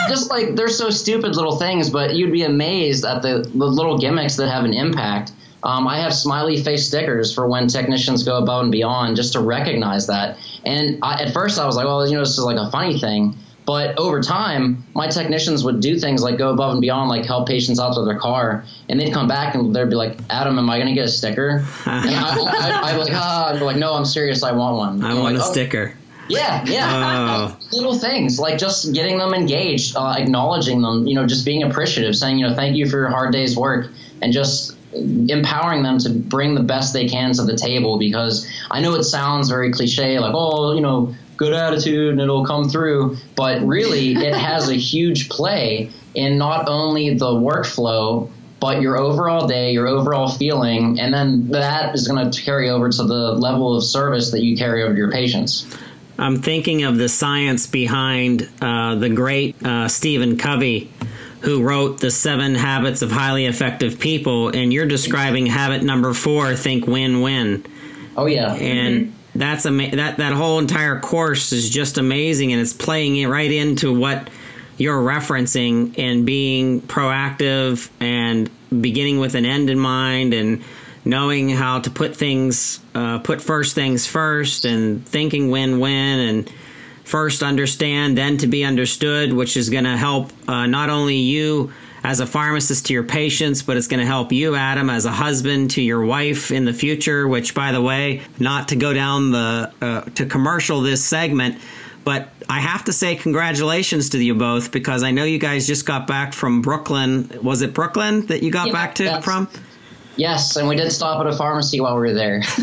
just 0.09 0.29
like 0.29 0.55
they're 0.55 0.67
so 0.67 0.89
stupid 0.89 1.35
little 1.35 1.57
things, 1.57 1.89
but 1.89 2.15
you'd 2.15 2.31
be 2.31 2.43
amazed 2.43 3.05
at 3.05 3.21
the, 3.21 3.49
the 3.53 3.65
little 3.65 3.97
gimmicks 3.97 4.35
that 4.37 4.49
have 4.49 4.65
an 4.65 4.73
impact. 4.73 5.31
Um, 5.63 5.87
I 5.87 5.99
have 5.99 6.13
smiley 6.13 6.61
face 6.61 6.87
stickers 6.87 7.33
for 7.33 7.47
when 7.47 7.67
technicians 7.67 8.23
go 8.23 8.37
above 8.37 8.63
and 8.63 8.71
beyond 8.71 9.15
just 9.15 9.33
to 9.33 9.41
recognize 9.41 10.07
that. 10.07 10.37
And 10.65 10.99
I, 11.01 11.23
at 11.23 11.33
first 11.33 11.59
I 11.59 11.65
was 11.65 11.75
like, 11.75 11.85
well, 11.85 12.07
you 12.07 12.13
know, 12.13 12.21
this 12.21 12.37
is 12.37 12.43
like 12.43 12.57
a 12.57 12.71
funny 12.71 12.97
thing. 12.97 13.35
But 13.65 13.99
over 13.99 14.19
time, 14.19 14.83
my 14.95 15.07
technicians 15.07 15.63
would 15.63 15.79
do 15.79 15.99
things 15.99 16.23
like 16.23 16.39
go 16.39 16.49
above 16.51 16.71
and 16.71 16.81
beyond, 16.81 17.07
like 17.07 17.23
help 17.23 17.47
patients 17.47 17.79
out 17.79 17.93
to 17.93 18.03
their 18.03 18.17
car, 18.17 18.65
and 18.89 18.99
they'd 18.99 19.13
come 19.13 19.27
back 19.27 19.53
and 19.53 19.75
they'd 19.75 19.89
be 19.91 19.95
like, 19.95 20.17
"Adam, 20.31 20.57
am 20.57 20.67
I 20.71 20.77
going 20.77 20.87
to 20.87 20.95
get 20.95 21.05
a 21.05 21.11
sticker?" 21.11 21.63
and 21.85 22.09
I, 22.09 22.35
would 22.35 23.05
be 23.05 23.11
like, 23.11 23.13
"Ah," 23.13 23.49
I'd 23.49 23.59
be 23.59 23.65
like, 23.65 23.77
"No, 23.77 23.93
I'm 23.93 24.05
serious. 24.05 24.41
I 24.41 24.53
want 24.53 24.77
one." 24.77 25.03
I 25.03 25.13
want 25.13 25.35
like, 25.35 25.43
a 25.43 25.45
oh. 25.45 25.51
sticker. 25.51 25.93
Yeah, 26.29 26.65
yeah. 26.65 27.51
Oh. 27.51 27.59
Little 27.71 27.93
things 27.93 28.39
like 28.39 28.57
just 28.57 28.91
getting 28.91 29.19
them 29.19 29.35
engaged, 29.35 29.95
uh, 29.95 30.15
acknowledging 30.17 30.81
them, 30.81 31.05
you 31.05 31.13
know, 31.13 31.27
just 31.27 31.45
being 31.45 31.61
appreciative, 31.61 32.15
saying, 32.15 32.39
you 32.39 32.47
know, 32.47 32.55
thank 32.55 32.75
you 32.75 32.89
for 32.89 32.97
your 32.97 33.09
hard 33.09 33.31
day's 33.31 33.55
work, 33.55 33.91
and 34.23 34.33
just 34.33 34.75
empowering 34.93 35.83
them 35.83 35.99
to 35.99 36.09
bring 36.09 36.55
the 36.55 36.63
best 36.63 36.93
they 36.93 37.07
can 37.07 37.33
to 37.33 37.43
the 37.43 37.55
table 37.55 37.99
because 37.99 38.49
I 38.71 38.81
know 38.81 38.95
it 38.95 39.03
sounds 39.03 39.49
very 39.49 39.71
cliche, 39.71 40.19
like, 40.19 40.33
oh, 40.35 40.73
you 40.73 40.81
know, 40.81 41.15
good 41.37 41.53
attitude 41.53 42.11
and 42.11 42.21
it'll 42.21 42.45
come 42.45 42.69
through. 42.69 43.17
But 43.35 43.61
really, 43.61 44.13
it 44.13 44.33
has 44.33 44.69
a 44.69 44.75
huge 44.75 45.29
play 45.29 45.91
in 46.15 46.37
not 46.37 46.67
only 46.67 47.13
the 47.13 47.27
workflow, 47.27 48.29
but 48.59 48.81
your 48.81 48.97
overall 48.97 49.47
day, 49.47 49.71
your 49.71 49.87
overall 49.87 50.27
feeling, 50.27 50.99
and 50.99 51.13
then 51.13 51.47
that 51.49 51.95
is 51.95 52.07
going 52.07 52.29
to 52.29 52.41
carry 52.43 52.69
over 52.69 52.89
to 52.89 53.03
the 53.03 53.33
level 53.33 53.75
of 53.75 53.83
service 53.83 54.31
that 54.31 54.43
you 54.43 54.57
carry 54.57 54.83
over 54.83 54.93
to 54.93 54.97
your 54.97 55.11
patients. 55.11 55.65
I'm 56.17 56.41
thinking 56.41 56.83
of 56.83 56.97
the 56.97 57.07
science 57.07 57.65
behind 57.67 58.49
uh, 58.61 58.95
the 58.95 59.09
great 59.09 59.55
uh, 59.63 59.87
Stephen 59.87 60.37
Covey, 60.37 60.91
who 61.41 61.63
wrote 61.63 61.99
The 61.99 62.11
Seven 62.11 62.55
Habits 62.55 63.01
of 63.01 63.11
Highly 63.11 63.45
Effective 63.45 63.99
People, 63.99 64.49
and 64.49 64.73
you're 64.73 64.87
describing 64.87 65.45
habit 65.45 65.83
number 65.83 66.13
four 66.13 66.55
think 66.55 66.85
win 66.85 67.21
win. 67.21 67.65
Oh, 68.17 68.25
yeah. 68.25 68.53
And 68.53 69.05
mm-hmm 69.05 69.15
that's 69.35 69.65
ama- 69.65 69.95
that 69.95 70.17
that 70.17 70.33
whole 70.33 70.59
entire 70.59 70.99
course 70.99 71.51
is 71.51 71.69
just 71.69 71.97
amazing, 71.97 72.51
and 72.51 72.61
it's 72.61 72.73
playing 72.73 73.17
it 73.17 73.27
right 73.27 73.51
into 73.51 73.97
what 73.97 74.29
you're 74.77 75.01
referencing 75.01 75.97
and 75.97 76.25
being 76.25 76.81
proactive 76.81 77.89
and 77.99 78.49
beginning 78.69 79.19
with 79.19 79.35
an 79.35 79.45
end 79.45 79.69
in 79.69 79.79
mind 79.79 80.33
and 80.33 80.63
knowing 81.03 81.49
how 81.49 81.79
to 81.79 81.89
put 81.89 82.15
things 82.15 82.79
uh, 82.95 83.19
put 83.19 83.41
first 83.41 83.75
things 83.75 84.05
first 84.05 84.65
and 84.65 85.05
thinking 85.07 85.49
win-win 85.49 86.19
and 86.19 86.53
first 87.09 87.41
understand 87.41 88.15
then 88.15 88.37
to 88.37 88.45
be 88.45 88.63
understood 88.63 89.33
which 89.33 89.57
is 89.57 89.71
going 89.71 89.83
to 89.83 89.97
help 89.97 90.31
uh, 90.47 90.67
not 90.67 90.91
only 90.91 91.15
you 91.15 91.71
as 92.03 92.19
a 92.19 92.25
pharmacist 92.25 92.85
to 92.85 92.93
your 92.93 93.03
patients, 93.03 93.61
but 93.61 93.75
it's 93.75 93.87
going 93.87 93.99
to 93.99 94.05
help 94.05 94.31
you, 94.31 94.55
Adam, 94.55 94.89
as 94.89 95.05
a 95.05 95.11
husband 95.11 95.71
to 95.71 95.81
your 95.81 96.05
wife 96.05 96.51
in 96.51 96.63
the 96.63 96.71
future. 96.71 97.27
Which, 97.27 97.53
by 97.53 97.71
the 97.71 97.81
way, 97.81 98.21
not 98.39 98.69
to 98.69 98.75
go 98.75 98.93
down 98.93 99.31
the 99.31 99.73
uh, 99.81 100.01
to 100.01 100.25
commercial 100.25 100.81
this 100.81 101.03
segment, 101.03 101.59
but 102.05 102.29
I 102.47 102.61
have 102.61 102.85
to 102.85 102.93
say 102.93 103.15
congratulations 103.15 104.11
to 104.11 104.23
you 104.23 104.35
both 104.35 104.71
because 104.71 105.03
I 105.03 105.11
know 105.11 105.23
you 105.23 105.39
guys 105.39 105.67
just 105.67 105.85
got 105.85 106.07
back 106.07 106.33
from 106.33 106.61
Brooklyn. 106.61 107.29
Was 107.43 107.61
it 107.61 107.73
Brooklyn 107.73 108.27
that 108.27 108.43
you 108.43 108.51
got 108.51 108.67
yeah, 108.67 108.73
back 108.73 108.95
to 108.95 109.21
from? 109.21 109.49
Yes, 110.15 110.57
and 110.57 110.67
we 110.67 110.75
did 110.75 110.91
stop 110.91 111.19
at 111.19 111.27
a 111.27 111.35
pharmacy 111.35 111.79
while 111.79 111.95
we 111.95 112.01
were 112.01 112.13
there. 112.13 112.41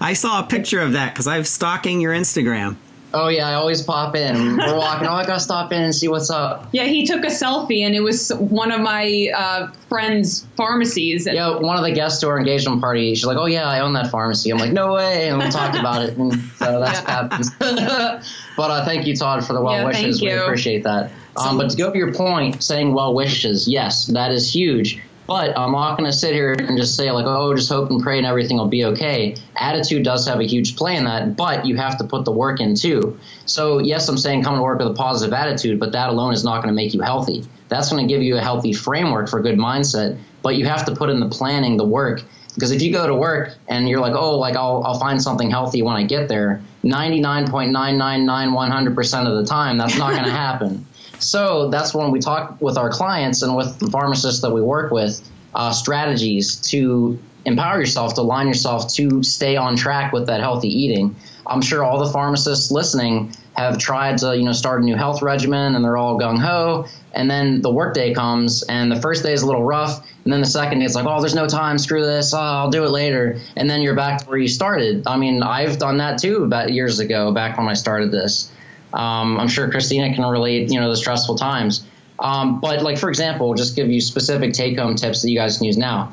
I 0.00 0.12
saw 0.14 0.40
a 0.40 0.46
picture 0.46 0.80
of 0.80 0.92
that 0.92 1.12
because 1.12 1.26
I'm 1.26 1.44
stalking 1.44 2.00
your 2.00 2.14
Instagram. 2.14 2.76
Oh 3.12 3.28
yeah, 3.28 3.48
I 3.48 3.54
always 3.54 3.82
pop 3.82 4.14
in. 4.14 4.56
We're 4.56 4.76
walking. 4.76 5.08
Oh, 5.08 5.12
I 5.12 5.26
gotta 5.26 5.40
stop 5.40 5.72
in 5.72 5.82
and 5.82 5.94
see 5.94 6.06
what's 6.06 6.30
up. 6.30 6.68
Yeah, 6.72 6.84
he 6.84 7.04
took 7.04 7.24
a 7.24 7.28
selfie, 7.28 7.84
and 7.84 7.94
it 7.94 8.00
was 8.00 8.30
one 8.34 8.70
of 8.70 8.80
my 8.80 9.32
uh, 9.34 9.72
friends' 9.88 10.46
pharmacies. 10.56 11.26
Yeah, 11.26 11.58
one 11.58 11.76
of 11.76 11.82
the 11.82 11.92
guests 11.92 12.20
to 12.20 12.28
our 12.28 12.38
engagement 12.38 12.80
party. 12.80 13.14
She's 13.14 13.24
like, 13.24 13.36
"Oh 13.36 13.46
yeah, 13.46 13.68
I 13.68 13.80
own 13.80 13.94
that 13.94 14.10
pharmacy." 14.10 14.50
I'm 14.50 14.58
like, 14.58 14.72
"No 14.72 14.94
way!" 14.94 15.28
And 15.28 15.38
we 15.38 15.48
talked 15.50 15.76
about 15.76 16.02
it, 16.02 16.16
and 16.16 16.34
so 16.56 16.78
that's 16.78 17.02
yeah. 17.02 17.10
happens. 17.10 17.50
but 17.58 18.70
uh, 18.70 18.84
thank 18.84 19.06
you, 19.06 19.16
Todd, 19.16 19.44
for 19.44 19.54
the 19.54 19.60
well 19.60 19.74
yeah, 19.74 19.84
wishes. 19.84 20.22
We 20.22 20.30
appreciate 20.30 20.84
that. 20.84 21.10
Um, 21.36 21.58
but 21.58 21.70
to 21.70 21.76
go 21.76 21.92
to 21.92 21.98
your 21.98 22.12
point, 22.12 22.62
saying 22.62 22.92
well 22.94 23.14
wishes, 23.14 23.66
yes, 23.66 24.06
that 24.06 24.30
is 24.30 24.54
huge. 24.54 25.00
But 25.30 25.56
I'm 25.56 25.70
not 25.70 25.96
going 25.96 26.10
to 26.10 26.16
sit 26.16 26.34
here 26.34 26.56
and 26.58 26.76
just 26.76 26.96
say, 26.96 27.12
like, 27.12 27.24
oh, 27.24 27.54
just 27.54 27.68
hope 27.68 27.88
and 27.88 28.02
pray 28.02 28.18
and 28.18 28.26
everything 28.26 28.56
will 28.56 28.66
be 28.66 28.84
okay. 28.86 29.36
Attitude 29.54 30.02
does 30.02 30.26
have 30.26 30.40
a 30.40 30.42
huge 30.44 30.74
play 30.74 30.96
in 30.96 31.04
that, 31.04 31.36
but 31.36 31.64
you 31.64 31.76
have 31.76 31.98
to 31.98 32.04
put 32.04 32.24
the 32.24 32.32
work 32.32 32.58
in 32.58 32.74
too. 32.74 33.16
So, 33.46 33.78
yes, 33.78 34.08
I'm 34.08 34.18
saying 34.18 34.42
come 34.42 34.56
to 34.56 34.62
work 34.62 34.80
with 34.80 34.88
a 34.88 34.94
positive 34.94 35.32
attitude, 35.32 35.78
but 35.78 35.92
that 35.92 36.08
alone 36.08 36.32
is 36.32 36.42
not 36.42 36.56
going 36.56 36.66
to 36.66 36.74
make 36.74 36.94
you 36.94 37.00
healthy. 37.00 37.44
That's 37.68 37.92
going 37.92 38.04
to 38.04 38.12
give 38.12 38.24
you 38.24 38.38
a 38.38 38.40
healthy 38.40 38.72
framework 38.72 39.28
for 39.28 39.40
good 39.40 39.56
mindset, 39.56 40.18
but 40.42 40.56
you 40.56 40.66
have 40.66 40.84
to 40.86 40.96
put 40.96 41.10
in 41.10 41.20
the 41.20 41.28
planning, 41.28 41.76
the 41.76 41.86
work. 41.86 42.24
Because 42.56 42.72
if 42.72 42.82
you 42.82 42.92
go 42.92 43.06
to 43.06 43.14
work 43.14 43.54
and 43.68 43.88
you're 43.88 44.00
like, 44.00 44.14
oh, 44.14 44.36
like 44.36 44.56
I'll, 44.56 44.82
I'll 44.84 44.98
find 44.98 45.22
something 45.22 45.48
healthy 45.48 45.82
when 45.82 45.94
I 45.94 46.02
get 46.02 46.28
there, 46.28 46.60
99.999 46.82 47.70
100% 47.72 49.26
of 49.28 49.36
the 49.36 49.48
time, 49.48 49.78
that's 49.78 49.96
not 49.96 50.10
going 50.10 50.24
to 50.24 50.30
happen. 50.32 50.88
So 51.22 51.68
that's 51.68 51.94
when 51.94 52.10
we 52.10 52.18
talk 52.18 52.60
with 52.60 52.76
our 52.76 52.90
clients 52.90 53.42
and 53.42 53.54
with 53.56 53.78
the 53.78 53.90
pharmacists 53.90 54.40
that 54.42 54.50
we 54.50 54.62
work 54.62 54.90
with 54.90 55.20
uh, 55.54 55.72
strategies 55.72 56.56
to 56.70 57.18
empower 57.44 57.78
yourself 57.78 58.14
to 58.14 58.20
align 58.20 58.48
yourself 58.48 58.92
to 58.94 59.22
stay 59.22 59.56
on 59.56 59.76
track 59.76 60.12
with 60.12 60.26
that 60.26 60.40
healthy 60.40 60.68
eating. 60.68 61.16
I'm 61.46 61.62
sure 61.62 61.82
all 61.82 62.04
the 62.04 62.12
pharmacists 62.12 62.70
listening 62.70 63.34
have 63.54 63.78
tried 63.78 64.18
to 64.18 64.36
you 64.36 64.44
know 64.44 64.52
start 64.52 64.82
a 64.82 64.84
new 64.84 64.96
health 64.96 65.22
regimen 65.22 65.74
and 65.74 65.84
they're 65.84 65.96
all 65.96 66.18
gung 66.18 66.38
ho, 66.38 66.86
and 67.12 67.30
then 67.30 67.62
the 67.62 67.70
workday 67.70 68.14
comes 68.14 68.62
and 68.62 68.90
the 68.90 69.00
first 69.00 69.22
day 69.22 69.32
is 69.32 69.42
a 69.42 69.46
little 69.46 69.64
rough, 69.64 70.06
and 70.24 70.32
then 70.32 70.40
the 70.40 70.46
second 70.46 70.78
day 70.78 70.84
it's 70.84 70.94
like 70.94 71.06
oh 71.06 71.20
there's 71.20 71.34
no 71.34 71.48
time, 71.48 71.78
screw 71.78 72.04
this, 72.04 72.32
oh, 72.34 72.38
I'll 72.38 72.70
do 72.70 72.84
it 72.84 72.90
later, 72.90 73.40
and 73.56 73.68
then 73.68 73.82
you're 73.82 73.96
back 73.96 74.22
to 74.22 74.28
where 74.28 74.38
you 74.38 74.48
started. 74.48 75.06
I 75.06 75.16
mean 75.16 75.42
I've 75.42 75.78
done 75.78 75.98
that 75.98 76.20
too 76.20 76.44
about 76.44 76.72
years 76.72 77.00
ago, 77.00 77.32
back 77.32 77.58
when 77.58 77.68
I 77.68 77.74
started 77.74 78.12
this. 78.12 78.50
Um, 78.92 79.38
I'm 79.38 79.48
sure 79.48 79.70
Christina 79.70 80.14
can 80.14 80.24
relate, 80.24 80.70
you 80.70 80.80
know, 80.80 80.90
the 80.90 80.96
stressful 80.96 81.36
times. 81.36 81.84
Um, 82.18 82.60
but 82.60 82.82
like 82.82 82.98
for 82.98 83.08
example, 83.08 83.54
just 83.54 83.76
give 83.76 83.90
you 83.90 84.00
specific 84.00 84.52
take-home 84.52 84.94
tips 84.94 85.22
that 85.22 85.30
you 85.30 85.38
guys 85.38 85.56
can 85.56 85.66
use 85.66 85.78
now. 85.78 86.12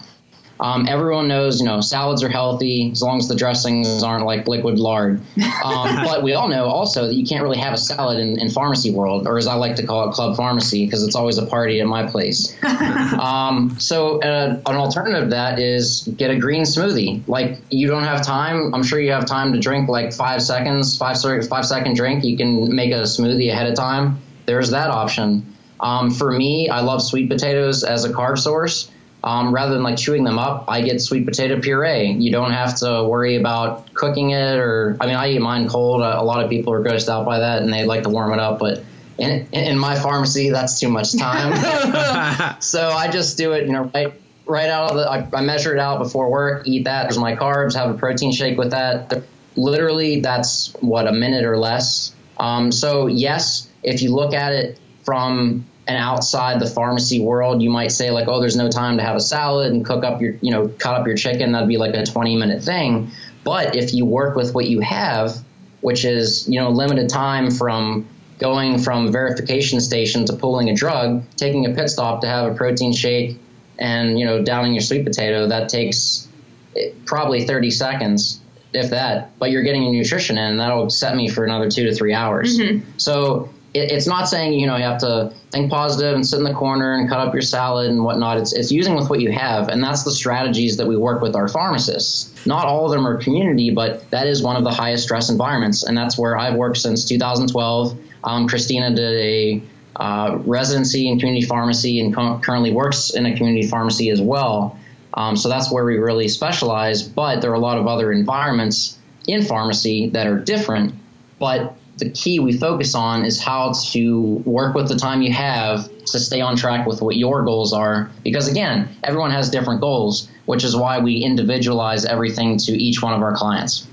Um, 0.59 0.87
everyone 0.87 1.27
knows, 1.27 1.59
you 1.59 1.65
know, 1.65 1.81
salads 1.81 2.23
are 2.23 2.29
healthy 2.29 2.89
as 2.91 3.01
long 3.01 3.19
as 3.19 3.27
the 3.27 3.35
dressings 3.35 4.01
aren't 4.01 4.25
like 4.25 4.47
liquid 4.47 4.79
lard. 4.79 5.21
Um, 5.63 5.95
but 6.03 6.23
we 6.23 6.33
all 6.33 6.47
know 6.47 6.65
also 6.65 7.07
that 7.07 7.13
you 7.13 7.25
can't 7.25 7.43
really 7.43 7.57
have 7.57 7.73
a 7.73 7.77
salad 7.77 8.19
in, 8.19 8.39
in 8.39 8.49
pharmacy 8.49 8.91
world, 8.91 9.27
or 9.27 9.37
as 9.37 9.47
I 9.47 9.55
like 9.55 9.75
to 9.75 9.85
call 9.85 10.09
it, 10.09 10.13
club 10.13 10.35
pharmacy, 10.35 10.85
because 10.85 11.03
it's 11.03 11.15
always 11.15 11.37
a 11.37 11.45
party 11.45 11.79
at 11.79 11.87
my 11.87 12.07
place. 12.07 12.55
um, 12.63 13.75
so 13.79 14.19
uh, 14.21 14.59
an 14.65 14.75
alternative 14.75 15.17
to 15.25 15.29
that 15.29 15.59
is 15.59 16.09
get 16.17 16.31
a 16.31 16.37
green 16.37 16.63
smoothie. 16.63 17.27
Like 17.27 17.59
you 17.69 17.87
don't 17.87 18.03
have 18.03 18.25
time. 18.25 18.73
I'm 18.73 18.83
sure 18.83 18.99
you 18.99 19.11
have 19.11 19.25
time 19.25 19.53
to 19.53 19.59
drink 19.59 19.89
like 19.89 20.13
five 20.13 20.41
seconds, 20.41 20.97
five 20.97 21.17
five 21.47 21.65
second 21.65 21.95
drink. 21.95 22.23
You 22.23 22.37
can 22.37 22.75
make 22.75 22.91
a 22.91 23.01
smoothie 23.01 23.51
ahead 23.51 23.67
of 23.67 23.75
time. 23.75 24.19
There's 24.45 24.71
that 24.71 24.89
option. 24.89 25.53
Um, 25.79 26.09
for 26.09 26.31
me, 26.31 26.69
I 26.69 26.81
love 26.81 27.03
sweet 27.03 27.29
potatoes 27.29 27.83
as 27.83 28.05
a 28.05 28.09
carb 28.09 28.39
source. 28.39 28.89
Um, 29.27 29.53
rather 29.53 29.73
than 29.73 29.83
like 29.83 29.97
chewing 29.97 30.23
them 30.23 30.39
up, 30.39 30.65
I 30.69 30.81
get 30.81 31.01
sweet 31.01 31.25
potato 31.25 31.59
puree. 31.59 32.11
You 32.13 32.31
don't 32.31 32.51
have 32.51 32.75
to 32.77 33.03
worry 33.03 33.35
about 33.35 33.93
cooking 33.93 34.29
it, 34.29 34.57
or 34.57 34.95
I 35.01 35.05
mean, 35.05 35.15
I 35.15 35.31
eat 35.31 35.41
mine 35.41 35.67
cold. 35.67 36.01
A, 36.01 36.23
lot 36.23 36.43
of 36.43 36.49
people 36.49 36.71
are 36.71 36.81
grossed 36.81 37.09
out 37.09 37.25
by 37.25 37.39
that, 37.39 37.61
and 37.61 37.73
they 37.73 37.83
like 37.83 38.03
to 38.03 38.09
warm 38.09 38.31
it 38.31 38.39
up, 38.39 38.59
but 38.59 38.83
in, 39.17 39.47
in 39.51 39.77
my 39.77 39.95
pharmacy, 39.95 40.51
that's 40.51 40.79
too 40.79 40.87
much 40.87 41.17
time. 41.17 42.61
so 42.61 42.87
I 42.87 43.09
just 43.09 43.37
do 43.37 43.51
it, 43.51 43.65
you 43.65 43.73
know, 43.73 43.91
right 43.93 44.13
right 44.45 44.69
out 44.69 44.91
of 44.91 44.97
the. 44.97 45.11
I, 45.11 45.27
I 45.33 45.41
measure 45.41 45.73
it 45.73 45.79
out 45.79 45.99
before 45.99 46.29
work, 46.29 46.65
eat 46.65 46.85
that. 46.85 47.03
There's 47.03 47.17
my 47.17 47.35
carbs. 47.35 47.75
Have 47.75 47.93
a 47.93 47.97
protein 47.97 48.31
shake 48.31 48.57
with 48.57 48.71
that 48.71 49.23
literally, 49.57 50.21
that's 50.21 50.73
what 50.79 51.07
a 51.07 51.11
minute 51.11 51.43
or 51.43 51.57
less. 51.57 52.13
Um, 52.39 52.71
so 52.71 53.07
yes, 53.07 53.67
if 53.83 54.01
you 54.01 54.13
look 54.15 54.33
at 54.33 54.53
it 54.53 54.79
from 55.03 55.65
an 55.87 55.95
outside 55.95 56.59
the 56.59 56.67
pharmacy 56.67 57.19
world, 57.19 57.61
you 57.61 57.69
might 57.69 57.91
say 57.91 58.11
like, 58.11 58.27
oh, 58.27 58.39
there's 58.39 58.57
no 58.57 58.69
time 58.69 58.97
to 58.97 59.03
have 59.03 59.15
a 59.15 59.21
salad 59.21 59.71
and 59.71 59.85
cook 59.85 60.03
up 60.03 60.21
your, 60.21 60.33
you 60.41 60.51
know, 60.51 60.67
cut 60.67 60.99
up 60.99 61.07
your 61.07 61.15
chicken. 61.15 61.53
That'd 61.53 61.69
be 61.69 61.77
like 61.77 61.95
a 61.95 62.05
20 62.05 62.35
minute 62.35 62.63
thing. 62.63 63.11
But 63.43 63.75
if 63.75 63.93
you 63.93 64.05
work 64.05 64.35
with 64.35 64.53
what 64.53 64.67
you 64.67 64.81
have, 64.81 65.37
which 65.81 66.03
is, 66.03 66.47
you 66.49 66.59
know, 66.59 66.69
limited 66.69 67.09
time 67.09 67.51
from 67.51 68.07
going 68.39 68.79
from 68.79 69.11
verification 69.11 69.79
station 69.79 70.25
to 70.25 70.33
pulling 70.33 70.69
a 70.69 70.75
drug, 70.75 71.23
taking 71.37 71.65
a 71.65 71.73
pit 71.73 71.89
stop 71.89 72.21
to 72.21 72.27
have 72.27 72.51
a 72.51 72.55
protein 72.55 72.93
shake 72.93 73.39
and, 73.79 74.19
you 74.19 74.25
know, 74.25 74.43
downing 74.43 74.73
your 74.73 74.81
sweet 74.81 75.05
potato, 75.05 75.47
that 75.47 75.69
takes 75.69 76.27
eh, 76.75 76.89
probably 77.05 77.45
30 77.45 77.71
seconds 77.71 78.41
if 78.73 78.89
that, 78.89 79.37
but 79.39 79.49
you're 79.49 79.63
getting 79.63 79.83
your 79.83 79.93
nutrition 79.93 80.37
in, 80.37 80.43
and 80.43 80.59
that'll 80.59 80.89
set 80.89 81.15
me 81.15 81.29
for 81.29 81.43
another 81.43 81.69
two 81.71 81.85
to 81.85 81.95
three 81.95 82.13
hours. 82.13 82.59
Mm-hmm. 82.59 82.89
So 82.97 83.49
it, 83.73 83.91
it's 83.91 84.07
not 84.07 84.27
saying 84.27 84.53
you 84.53 84.67
know 84.67 84.75
you 84.77 84.83
have 84.83 84.99
to 84.99 85.33
think 85.51 85.71
positive 85.71 86.15
and 86.15 86.25
sit 86.25 86.37
in 86.37 86.43
the 86.43 86.53
corner 86.53 86.95
and 86.95 87.09
cut 87.09 87.19
up 87.19 87.33
your 87.33 87.41
salad 87.41 87.89
and 87.89 88.03
whatnot. 88.03 88.37
It's 88.37 88.53
it's 88.53 88.71
using 88.71 88.95
with 88.95 89.09
what 89.09 89.19
you 89.19 89.31
have, 89.31 89.69
and 89.69 89.83
that's 89.83 90.03
the 90.03 90.11
strategies 90.11 90.77
that 90.77 90.87
we 90.87 90.95
work 90.97 91.21
with 91.21 91.35
our 91.35 91.47
pharmacists. 91.47 92.45
Not 92.45 92.65
all 92.65 92.85
of 92.85 92.91
them 92.91 93.05
are 93.05 93.17
community, 93.17 93.71
but 93.71 94.09
that 94.11 94.27
is 94.27 94.41
one 94.41 94.55
of 94.55 94.63
the 94.63 94.71
highest 94.71 95.03
stress 95.03 95.29
environments, 95.29 95.83
and 95.83 95.97
that's 95.97 96.17
where 96.17 96.37
I've 96.37 96.55
worked 96.55 96.77
since 96.77 97.05
2012. 97.05 97.97
Um, 98.23 98.47
Christina 98.47 98.93
did 98.95 99.13
a 99.13 99.63
uh, 99.95 100.37
residency 100.45 101.09
in 101.09 101.19
community 101.19 101.45
pharmacy 101.45 101.99
and 101.99 102.15
currently 102.15 102.71
works 102.71 103.09
in 103.11 103.25
a 103.25 103.35
community 103.35 103.67
pharmacy 103.67 104.09
as 104.09 104.21
well. 104.21 104.77
Um, 105.13 105.35
so 105.35 105.49
that's 105.49 105.71
where 105.71 105.83
we 105.83 105.97
really 105.97 106.27
specialize. 106.27 107.01
But 107.01 107.41
there 107.41 107.51
are 107.51 107.55
a 107.55 107.59
lot 107.59 107.79
of 107.79 107.87
other 107.87 108.11
environments 108.11 108.97
in 109.27 109.43
pharmacy 109.43 110.09
that 110.11 110.27
are 110.27 110.37
different. 110.37 110.93
But 111.39 111.75
the 111.97 112.09
key 112.11 112.39
we 112.39 112.57
focus 112.57 112.93
on 112.95 113.25
is 113.25 113.41
how 113.41 113.73
to 113.91 114.41
work 114.45 114.75
with 114.75 114.87
the 114.87 114.95
time 114.95 115.21
you 115.21 115.31
have 115.33 115.89
to 116.05 116.19
stay 116.19 116.41
on 116.41 116.55
track 116.55 116.85
with 116.85 117.01
what 117.01 117.15
your 117.15 117.43
goals 117.43 117.73
are. 117.73 118.09
Because 118.23 118.47
again, 118.47 118.87
everyone 119.03 119.31
has 119.31 119.49
different 119.49 119.81
goals, 119.81 120.29
which 120.45 120.63
is 120.63 120.75
why 120.75 120.99
we 120.99 121.17
individualize 121.17 122.05
everything 122.05 122.57
to 122.59 122.71
each 122.71 123.01
one 123.01 123.13
of 123.13 123.21
our 123.21 123.35
clients. 123.35 123.87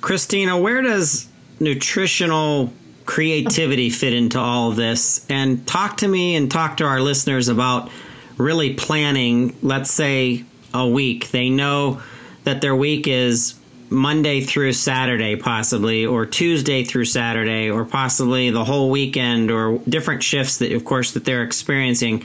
Christina, 0.00 0.58
where 0.58 0.82
does 0.82 1.28
nutritional 1.60 2.72
creativity 3.06 3.90
fit 3.90 4.12
into 4.12 4.38
all 4.38 4.70
of 4.70 4.76
this? 4.76 5.26
And 5.28 5.66
talk 5.66 5.98
to 5.98 6.08
me 6.08 6.36
and 6.36 6.50
talk 6.50 6.76
to 6.78 6.84
our 6.84 7.00
listeners 7.00 7.48
about 7.48 7.90
really 8.36 8.74
planning, 8.74 9.56
let's 9.62 9.90
say, 9.90 10.44
a 10.72 10.86
week. 10.86 11.30
They 11.30 11.50
know 11.50 12.02
that 12.44 12.60
their 12.60 12.76
week 12.76 13.06
is 13.08 13.54
Monday 13.94 14.40
through 14.42 14.72
Saturday, 14.72 15.36
possibly, 15.36 16.04
or 16.04 16.26
Tuesday 16.26 16.84
through 16.84 17.06
Saturday, 17.06 17.70
or 17.70 17.84
possibly 17.84 18.50
the 18.50 18.64
whole 18.64 18.90
weekend, 18.90 19.50
or 19.50 19.78
different 19.88 20.22
shifts 20.22 20.58
that, 20.58 20.72
of 20.72 20.84
course, 20.84 21.12
that 21.12 21.24
they're 21.24 21.42
experiencing. 21.42 22.24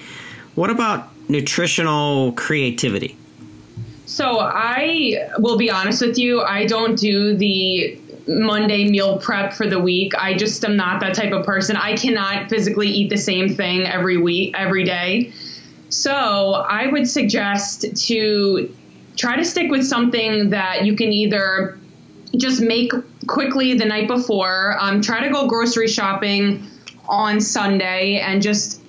What 0.56 0.70
about 0.70 1.10
nutritional 1.30 2.34
creativity? 2.34 3.16
So 4.06 4.40
I 4.40 5.30
will 5.38 5.58
be 5.58 5.70
honest 5.70 6.02
with 6.02 6.18
you, 6.18 6.42
I 6.42 6.66
don't 6.66 6.98
do 6.98 7.38
the 7.38 7.98
Monday 8.28 8.90
meal 8.90 9.18
prep 9.20 9.54
for 9.54 9.68
the 9.68 9.80
week. 9.80 10.14
I 10.16 10.34
just 10.36 10.66
am 10.66 10.76
not 10.76 11.00
that 11.02 11.14
type 11.14 11.32
of 11.32 11.46
person. 11.46 11.76
I 11.76 11.96
cannot 11.96 12.50
physically 12.50 12.88
eat 12.88 13.10
the 13.10 13.18
same 13.18 13.54
thing 13.54 13.86
every 13.86 14.18
week, 14.18 14.56
every 14.58 14.84
day. 14.84 15.32
So 15.90 16.54
I 16.54 16.88
would 16.88 17.08
suggest 17.08 17.86
to 18.08 18.74
try 19.20 19.36
to 19.36 19.44
stick 19.44 19.70
with 19.70 19.86
something 19.86 20.50
that 20.50 20.86
you 20.86 20.96
can 20.96 21.12
either 21.12 21.78
just 22.38 22.62
make 22.62 22.92
quickly 23.28 23.74
the 23.74 23.86
night 23.86 24.08
before. 24.08 24.78
Um, 24.80 25.02
try 25.02 25.22
to 25.22 25.30
go 25.30 25.46
grocery 25.46 25.90
shopping 25.90 26.66
on 27.08 27.42
Sunday 27.42 28.20
and 28.20 28.42
just 28.42 28.82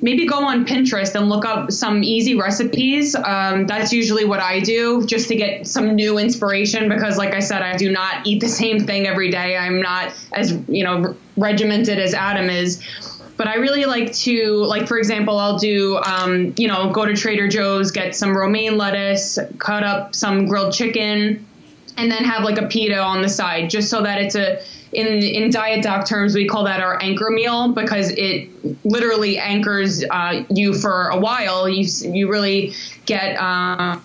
maybe 0.00 0.26
go 0.26 0.44
on 0.44 0.64
Pinterest 0.64 1.14
and 1.16 1.28
look 1.28 1.44
up 1.44 1.72
some 1.72 2.04
easy 2.04 2.36
recipes. 2.36 3.16
Um, 3.16 3.66
that's 3.66 3.92
usually 3.92 4.24
what 4.24 4.38
I 4.38 4.60
do 4.60 5.04
just 5.06 5.26
to 5.28 5.34
get 5.34 5.66
some 5.66 5.96
new 5.96 6.18
inspiration 6.18 6.88
because, 6.88 7.16
like 7.16 7.34
I 7.34 7.40
said, 7.40 7.62
I 7.62 7.76
do 7.76 7.90
not 7.90 8.24
eat 8.26 8.40
the 8.40 8.48
same 8.48 8.86
thing 8.86 9.08
every 9.08 9.30
day. 9.30 9.56
I'm 9.56 9.80
not 9.80 10.12
as, 10.32 10.52
you 10.68 10.84
know, 10.84 11.16
regimented 11.36 11.98
as 11.98 12.14
Adam 12.14 12.48
is 12.48 12.80
but 13.44 13.50
I 13.50 13.56
really 13.56 13.84
like 13.84 14.10
to, 14.20 14.64
like, 14.64 14.88
for 14.88 14.96
example, 14.96 15.38
I'll 15.38 15.58
do, 15.58 15.98
um, 15.98 16.54
you 16.56 16.66
know, 16.66 16.90
go 16.90 17.04
to 17.04 17.14
Trader 17.14 17.46
Joe's, 17.46 17.90
get 17.90 18.16
some 18.16 18.34
romaine 18.34 18.78
lettuce, 18.78 19.38
cut 19.58 19.82
up 19.82 20.14
some 20.14 20.46
grilled 20.46 20.72
chicken, 20.72 21.44
and 21.98 22.10
then 22.10 22.24
have 22.24 22.42
like 22.42 22.56
a 22.56 22.66
pita 22.68 22.98
on 22.98 23.20
the 23.20 23.28
side, 23.28 23.68
just 23.68 23.90
so 23.90 24.02
that 24.02 24.18
it's 24.22 24.34
a, 24.34 24.62
in 24.94 25.22
in 25.22 25.50
diet 25.50 25.82
doc 25.82 26.06
terms, 26.06 26.34
we 26.34 26.46
call 26.46 26.64
that 26.64 26.80
our 26.80 27.00
anchor 27.02 27.30
meal 27.30 27.72
because 27.72 28.10
it 28.10 28.48
literally 28.84 29.38
anchors 29.38 30.04
uh, 30.10 30.44
you 30.50 30.74
for 30.74 31.08
a 31.08 31.18
while. 31.18 31.68
You 31.68 31.86
you 32.12 32.30
really 32.30 32.72
get 33.06 33.36
um, 33.36 34.02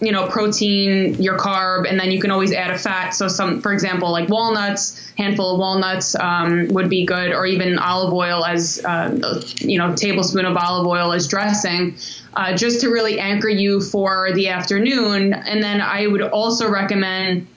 you 0.00 0.12
know 0.12 0.28
protein, 0.28 1.14
your 1.20 1.38
carb, 1.38 1.88
and 1.88 1.98
then 1.98 2.10
you 2.10 2.20
can 2.20 2.30
always 2.30 2.52
add 2.52 2.70
a 2.70 2.78
fat. 2.78 3.10
So 3.10 3.28
some, 3.28 3.60
for 3.60 3.72
example, 3.72 4.10
like 4.12 4.28
walnuts, 4.28 5.10
handful 5.16 5.54
of 5.54 5.58
walnuts 5.58 6.14
um, 6.14 6.68
would 6.68 6.88
be 6.88 7.04
good, 7.04 7.32
or 7.32 7.46
even 7.46 7.78
olive 7.78 8.12
oil 8.12 8.44
as 8.44 8.84
uh, 8.84 9.42
you 9.60 9.78
know 9.78 9.94
tablespoon 9.94 10.44
of 10.44 10.56
olive 10.56 10.86
oil 10.86 11.12
as 11.12 11.26
dressing. 11.26 11.96
Uh, 12.34 12.54
just 12.54 12.80
to 12.82 12.88
really 12.88 13.18
anchor 13.18 13.48
you 13.48 13.80
for 13.80 14.30
the 14.32 14.48
afternoon. 14.48 15.32
And 15.32 15.60
then 15.60 15.80
I 15.80 16.06
would 16.06 16.22
also 16.22 16.70
recommend 16.70 17.48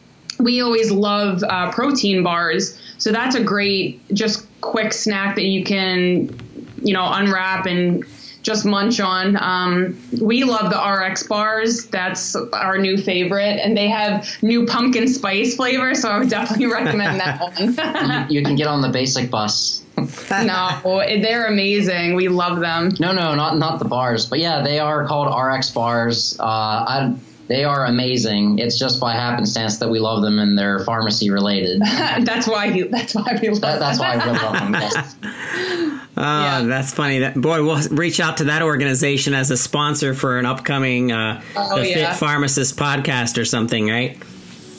we 0.43 0.61
always 0.61 0.91
love 0.91 1.43
uh, 1.43 1.71
protein 1.71 2.23
bars. 2.23 2.79
So 2.97 3.11
that's 3.11 3.35
a 3.35 3.43
great, 3.43 4.01
just 4.13 4.45
quick 4.61 4.93
snack 4.93 5.35
that 5.35 5.45
you 5.45 5.63
can, 5.63 6.35
you 6.83 6.93
know, 6.93 7.07
unwrap 7.11 7.65
and 7.65 8.05
just 8.43 8.65
munch 8.65 8.99
on. 8.99 9.37
Um, 9.41 9.99
we 10.21 10.43
love 10.43 10.71
the 10.71 10.79
RX 10.79 11.23
bars. 11.23 11.85
That's 11.87 12.35
our 12.35 12.77
new 12.77 12.97
favorite, 12.97 13.59
and 13.59 13.77
they 13.77 13.87
have 13.87 14.27
new 14.41 14.65
pumpkin 14.65 15.07
spice 15.07 15.55
flavor. 15.55 15.93
So 15.95 16.09
I 16.09 16.19
would 16.19 16.29
definitely 16.29 16.65
recommend 16.71 17.19
that 17.19 17.39
one. 17.39 18.29
you, 18.29 18.39
you, 18.39 18.45
can 18.45 18.55
get 18.55 18.67
on 18.67 18.81
the 18.81 18.89
basic 18.89 19.29
bus. 19.29 19.83
no, 20.31 21.03
they're 21.21 21.45
amazing. 21.45 22.15
We 22.15 22.27
love 22.29 22.59
them. 22.59 22.91
No, 22.99 23.11
no, 23.11 23.35
not 23.35 23.57
not 23.57 23.79
the 23.79 23.85
bars, 23.85 24.25
but 24.25 24.39
yeah, 24.39 24.61
they 24.63 24.79
are 24.79 25.05
called 25.05 25.27
RX 25.27 25.69
bars. 25.71 26.39
Uh, 26.39 26.43
I 26.43 27.15
they 27.51 27.65
are 27.65 27.85
amazing. 27.85 28.59
It's 28.59 28.79
just 28.79 28.97
by 29.01 29.11
happenstance 29.11 29.75
that 29.79 29.89
we 29.89 29.99
love 29.99 30.21
them 30.21 30.39
and 30.39 30.57
they're 30.57 30.79
pharmacy 30.85 31.29
related. 31.31 31.81
that's 32.21 32.47
why 32.47 32.65
you. 32.65 32.87
That's 32.87 33.13
why 33.13 33.37
we 33.41 33.49
love. 33.49 33.59
That, 33.59 33.79
that's 33.79 33.99
why 33.99 34.13
I 34.13 34.25
really 34.25 34.39
love 34.39 34.53
them. 34.53 34.73
Yes. 34.73 35.15
Oh, 35.21 36.07
yeah. 36.17 36.61
that's 36.61 36.93
funny. 36.93 37.19
That 37.19 37.35
boy, 37.35 37.61
we'll 37.61 37.81
reach 37.89 38.21
out 38.21 38.37
to 38.37 38.45
that 38.45 38.61
organization 38.61 39.33
as 39.33 39.51
a 39.51 39.57
sponsor 39.57 40.13
for 40.13 40.39
an 40.39 40.45
upcoming 40.45 41.11
uh, 41.11 41.41
oh, 41.57 41.79
the 41.79 41.89
yeah. 41.89 42.11
Fit 42.13 42.19
Pharmacist 42.19 42.77
podcast 42.77 43.37
or 43.37 43.43
something, 43.43 43.89
right? 43.89 44.17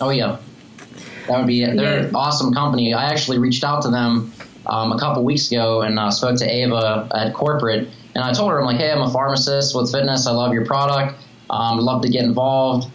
Oh 0.00 0.08
yeah, 0.08 0.38
that 1.26 1.36
would 1.36 1.46
be. 1.46 1.66
They're 1.66 1.74
yeah. 1.74 2.06
an 2.06 2.16
awesome 2.16 2.54
company. 2.54 2.94
I 2.94 3.10
actually 3.10 3.38
reached 3.38 3.64
out 3.64 3.82
to 3.82 3.90
them 3.90 4.32
um, 4.64 4.92
a 4.92 4.98
couple 4.98 5.22
weeks 5.24 5.52
ago 5.52 5.82
and 5.82 5.98
uh, 5.98 6.10
spoke 6.10 6.38
to 6.38 6.50
Ava 6.50 7.06
at 7.14 7.34
corporate, 7.34 7.90
and 8.14 8.24
I 8.24 8.32
told 8.32 8.50
her 8.50 8.60
I'm 8.60 8.64
like, 8.64 8.78
hey, 8.78 8.90
I'm 8.90 9.02
a 9.02 9.10
pharmacist 9.10 9.76
with 9.76 9.92
fitness. 9.92 10.26
I 10.26 10.32
love 10.32 10.54
your 10.54 10.64
product. 10.64 11.22
Um, 11.52 11.78
love 11.78 12.02
to 12.02 12.08
get 12.08 12.24
involved. 12.24 12.88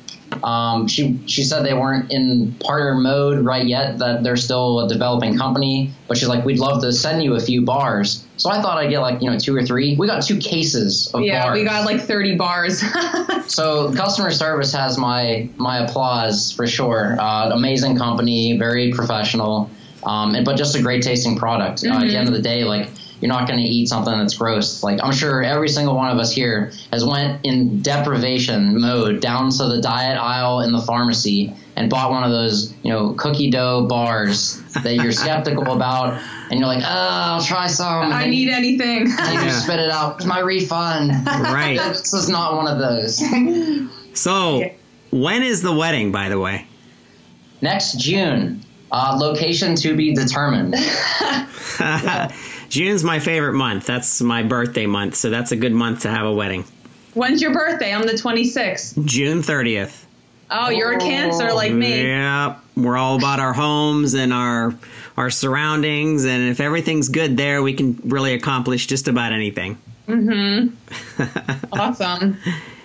Um, 0.43 0.87
she 0.87 1.19
she 1.25 1.43
said 1.43 1.63
they 1.63 1.73
weren't 1.73 2.11
in 2.11 2.53
partner 2.59 2.95
mode 2.95 3.45
right 3.45 3.65
yet; 3.65 3.99
that 3.99 4.23
they're 4.23 4.37
still 4.37 4.81
a 4.81 4.89
developing 4.89 5.37
company. 5.37 5.91
But 6.07 6.17
she's 6.17 6.27
like, 6.27 6.45
we'd 6.45 6.59
love 6.59 6.81
to 6.81 6.91
send 6.91 7.23
you 7.23 7.35
a 7.35 7.39
few 7.39 7.61
bars. 7.61 8.25
So 8.37 8.49
I 8.49 8.61
thought 8.61 8.77
I'd 8.77 8.89
get 8.89 8.99
like 8.99 9.21
you 9.21 9.29
know 9.29 9.37
two 9.37 9.55
or 9.55 9.63
three. 9.63 9.95
We 9.95 10.07
got 10.07 10.23
two 10.23 10.37
cases 10.37 11.07
of 11.07 11.13
bars. 11.13 11.25
yeah, 11.25 11.43
bars. 11.43 11.57
we 11.57 11.63
got 11.63 11.85
like 11.85 12.01
thirty 12.01 12.35
bars. 12.35 12.83
so 13.47 13.93
customer 13.93 14.31
service 14.31 14.73
has 14.73 14.97
my 14.97 15.49
my 15.57 15.79
applause 15.79 16.51
for 16.51 16.67
sure. 16.67 17.17
Uh, 17.19 17.51
amazing 17.51 17.97
company, 17.97 18.57
very 18.57 18.91
professional, 18.91 19.69
um, 20.03 20.35
and 20.35 20.45
but 20.45 20.57
just 20.57 20.75
a 20.75 20.81
great 20.81 21.03
tasting 21.03 21.37
product. 21.37 21.81
Mm-hmm. 21.81 21.93
Uh, 21.93 22.01
at 22.01 22.07
the 22.07 22.17
end 22.17 22.27
of 22.27 22.33
the 22.33 22.41
day, 22.41 22.63
like 22.63 22.89
you're 23.21 23.29
not 23.29 23.47
going 23.47 23.59
to 23.59 23.65
eat 23.65 23.87
something 23.87 24.17
that's 24.17 24.35
gross. 24.35 24.83
Like 24.83 24.99
I'm 25.03 25.11
sure 25.11 25.43
every 25.43 25.69
single 25.69 25.95
one 25.95 26.09
of 26.09 26.17
us 26.17 26.31
here 26.31 26.71
has 26.91 27.03
went 27.03 27.45
in 27.45 27.81
deprivation 27.81 28.79
mode 28.79 29.21
down 29.21 29.49
to 29.51 29.65
the 29.65 29.81
diet 29.81 30.17
aisle 30.17 30.61
in 30.61 30.71
the 30.71 30.81
pharmacy 30.81 31.53
and 31.75 31.89
bought 31.89 32.09
one 32.11 32.23
of 32.23 32.31
those, 32.31 32.73
you 32.83 32.91
know, 32.91 33.13
cookie 33.13 33.51
dough 33.51 33.85
bars 33.87 34.61
that 34.83 34.95
you're 34.95 35.11
skeptical 35.23 35.73
about, 35.73 36.21
and 36.49 36.59
you're 36.59 36.67
like, 36.67 36.83
oh, 36.83 36.87
I'll 36.87 37.43
try 37.43 37.67
some. 37.67 38.11
I 38.11 38.25
need 38.25 38.49
anything. 38.49 39.07
And 39.19 39.33
you 39.33 39.47
yeah. 39.47 39.59
spit 39.59 39.79
it 39.79 39.89
out. 39.89 40.17
It's 40.17 40.25
my 40.25 40.39
refund. 40.39 41.11
Right. 41.25 41.77
this 41.87 42.13
is 42.13 42.29
not 42.29 42.55
one 42.55 42.67
of 42.67 42.79
those. 42.79 43.21
so, 44.13 44.71
when 45.11 45.43
is 45.43 45.61
the 45.61 45.73
wedding, 45.73 46.11
by 46.11 46.29
the 46.29 46.39
way? 46.39 46.65
Next 47.61 47.99
June. 47.99 48.63
Uh, 48.91 49.17
location 49.19 49.75
to 49.75 49.95
be 49.95 50.13
determined. 50.13 50.73
June's 52.69 53.03
my 53.03 53.19
favorite 53.19 53.53
month. 53.53 53.85
That's 53.85 54.21
my 54.21 54.43
birthday 54.43 54.85
month, 54.85 55.15
so 55.15 55.29
that's 55.29 55.51
a 55.51 55.55
good 55.55 55.73
month 55.73 56.01
to 56.01 56.09
have 56.09 56.25
a 56.25 56.33
wedding. 56.33 56.65
When's 57.13 57.41
your 57.41 57.53
birthday? 57.53 57.93
I'm 57.93 58.05
the 58.05 58.13
26th. 58.13 59.03
June 59.05 59.41
30th. 59.41 60.05
Oh, 60.49 60.69
you're 60.69 60.93
a 60.93 60.99
Cancer 60.99 61.51
like 61.53 61.73
me. 61.73 62.03
Yep. 62.03 62.59
we're 62.77 62.95
all 62.95 63.17
about 63.17 63.39
our 63.39 63.53
homes 63.53 64.13
and 64.13 64.31
our 64.33 64.73
our 65.17 65.29
surroundings, 65.31 66.25
and 66.25 66.49
if 66.49 66.59
everything's 66.59 67.09
good 67.09 67.37
there, 67.37 67.63
we 67.63 67.73
can 67.73 67.99
really 68.05 68.33
accomplish 68.33 68.85
just 68.85 69.07
about 69.07 69.33
anything. 69.33 69.77
Mm-hmm. 70.07 71.73
awesome. 71.73 72.37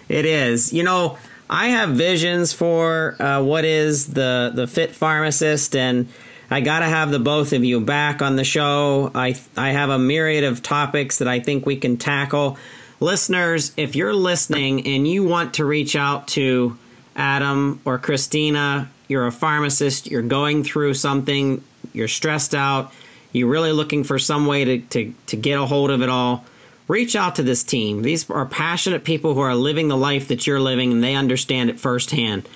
It 0.08 0.24
is. 0.24 0.72
You 0.72 0.82
know, 0.82 1.18
I 1.50 1.68
have 1.68 1.90
visions 1.90 2.52
for 2.52 3.20
uh, 3.22 3.42
what 3.42 3.64
is 3.64 4.12
the 4.12 4.50
the 4.54 4.66
fit 4.66 4.92
pharmacist, 4.92 5.76
and 5.76 6.08
I 6.52 6.60
got 6.60 6.80
to 6.80 6.86
have 6.86 7.10
the 7.10 7.18
both 7.18 7.54
of 7.54 7.64
you 7.64 7.80
back 7.80 8.20
on 8.20 8.36
the 8.36 8.44
show. 8.44 9.10
I 9.14 9.36
I 9.56 9.70
have 9.70 9.88
a 9.88 9.98
myriad 9.98 10.44
of 10.44 10.62
topics 10.62 11.18
that 11.18 11.28
I 11.28 11.40
think 11.40 11.64
we 11.64 11.76
can 11.76 11.96
tackle. 11.96 12.58
Listeners, 13.00 13.72
if 13.78 13.96
you're 13.96 14.12
listening 14.12 14.86
and 14.86 15.08
you 15.08 15.24
want 15.24 15.54
to 15.54 15.64
reach 15.64 15.96
out 15.96 16.28
to 16.28 16.76
Adam 17.16 17.80
or 17.86 17.98
Christina, 17.98 18.90
you're 19.08 19.26
a 19.26 19.32
pharmacist, 19.32 20.10
you're 20.10 20.20
going 20.20 20.62
through 20.62 20.92
something, 20.92 21.64
you're 21.94 22.06
stressed 22.06 22.54
out, 22.54 22.92
you're 23.32 23.48
really 23.48 23.72
looking 23.72 24.04
for 24.04 24.18
some 24.18 24.46
way 24.46 24.64
to, 24.64 24.78
to, 24.78 25.14
to 25.28 25.36
get 25.36 25.58
a 25.58 25.64
hold 25.64 25.90
of 25.90 26.02
it 26.02 26.10
all, 26.10 26.44
reach 26.86 27.16
out 27.16 27.36
to 27.36 27.42
this 27.42 27.64
team. 27.64 28.02
These 28.02 28.28
are 28.28 28.46
passionate 28.46 29.04
people 29.04 29.32
who 29.34 29.40
are 29.40 29.54
living 29.54 29.88
the 29.88 29.96
life 29.96 30.28
that 30.28 30.46
you're 30.46 30.60
living 30.60 30.92
and 30.92 31.02
they 31.02 31.14
understand 31.14 31.70
it 31.70 31.80
firsthand. 31.80 32.46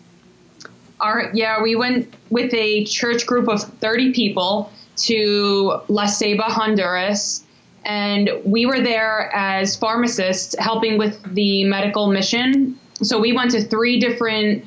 Our, 0.99 1.32
yeah, 1.34 1.62
we 1.62 1.75
went 1.75 2.13
with 2.30 2.53
a 2.53 2.86
church 2.86 3.25
group 3.25 3.47
of 3.49 3.63
30 3.63 4.13
people 4.13 4.71
to 4.97 5.82
La 5.88 6.06
Ceiba, 6.06 6.43
Honduras. 6.43 7.43
And 7.86 8.30
we 8.43 8.65
were 8.65 8.82
there 8.82 9.34
as 9.34 9.75
pharmacists 9.75 10.56
helping 10.60 10.97
with 10.97 11.21
the 11.34 11.63
medical 11.63 12.12
mission. 12.12 12.80
So 12.95 13.19
we 13.19 13.32
went 13.32 13.51
to 13.51 13.62
three 13.62 13.99
different 13.99 14.65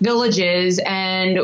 villages 0.00 0.80
and 0.86 1.38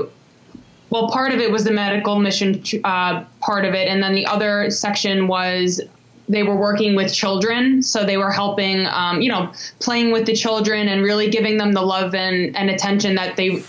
well 0.90 1.11
part 1.11 1.33
of 1.33 1.40
it 1.40 1.51
was 1.51 1.64
the 1.64 1.71
medical 1.71 2.19
mission 2.19 2.62
uh, 2.85 3.25
part 3.40 3.64
of 3.64 3.75
it 3.75 3.88
and 3.88 4.03
then 4.03 4.14
the 4.14 4.27
other 4.27 4.71
section 4.71 5.29
was 5.29 5.81
they 6.29 6.42
were 6.42 6.57
working 6.57 6.97
with 6.97 7.12
children 7.12 7.83
so 7.83 8.05
they 8.05 8.16
were 8.16 8.33
helping 8.33 8.87
um, 8.87 9.21
you 9.21 9.29
know 9.29 9.53
playing 9.81 10.11
with 10.11 10.27
the 10.27 10.35
children 10.35 10.88
and 10.88 11.03
really 11.03 11.29
giving 11.31 11.59
them 11.59 11.73
the 11.73 11.83
love 11.83 12.14
and, 12.14 12.57
and 12.57 12.71
attention 12.71 13.14
that 13.14 13.37
they 13.37 13.62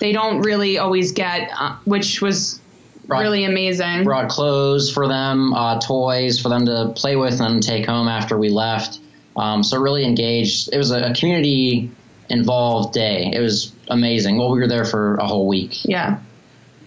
they 0.00 0.12
don't 0.12 0.40
really 0.42 0.78
always 0.78 1.12
get 1.12 1.50
uh, 1.58 1.76
which 1.84 2.20
was 2.20 2.60
Right. 3.06 3.20
really 3.20 3.44
amazing 3.44 4.04
Brought 4.04 4.30
clothes 4.30 4.90
for 4.90 5.06
them, 5.06 5.52
uh, 5.52 5.78
toys 5.78 6.40
for 6.40 6.48
them 6.48 6.64
to 6.64 6.92
play 6.96 7.16
with 7.16 7.38
and 7.38 7.62
take 7.62 7.84
home 7.84 8.08
after 8.08 8.38
we 8.38 8.48
left. 8.48 8.98
Um, 9.36 9.62
so 9.62 9.78
really 9.78 10.06
engaged. 10.06 10.70
It 10.72 10.78
was 10.78 10.90
a, 10.90 11.10
a 11.10 11.14
community 11.14 11.90
involved 12.28 12.94
day. 12.94 13.30
It 13.32 13.40
was 13.40 13.72
amazing. 13.88 14.38
Well, 14.38 14.50
we 14.50 14.58
were 14.58 14.68
there 14.68 14.84
for 14.84 15.16
a 15.16 15.26
whole 15.26 15.46
week. 15.46 15.84
Yeah. 15.84 16.20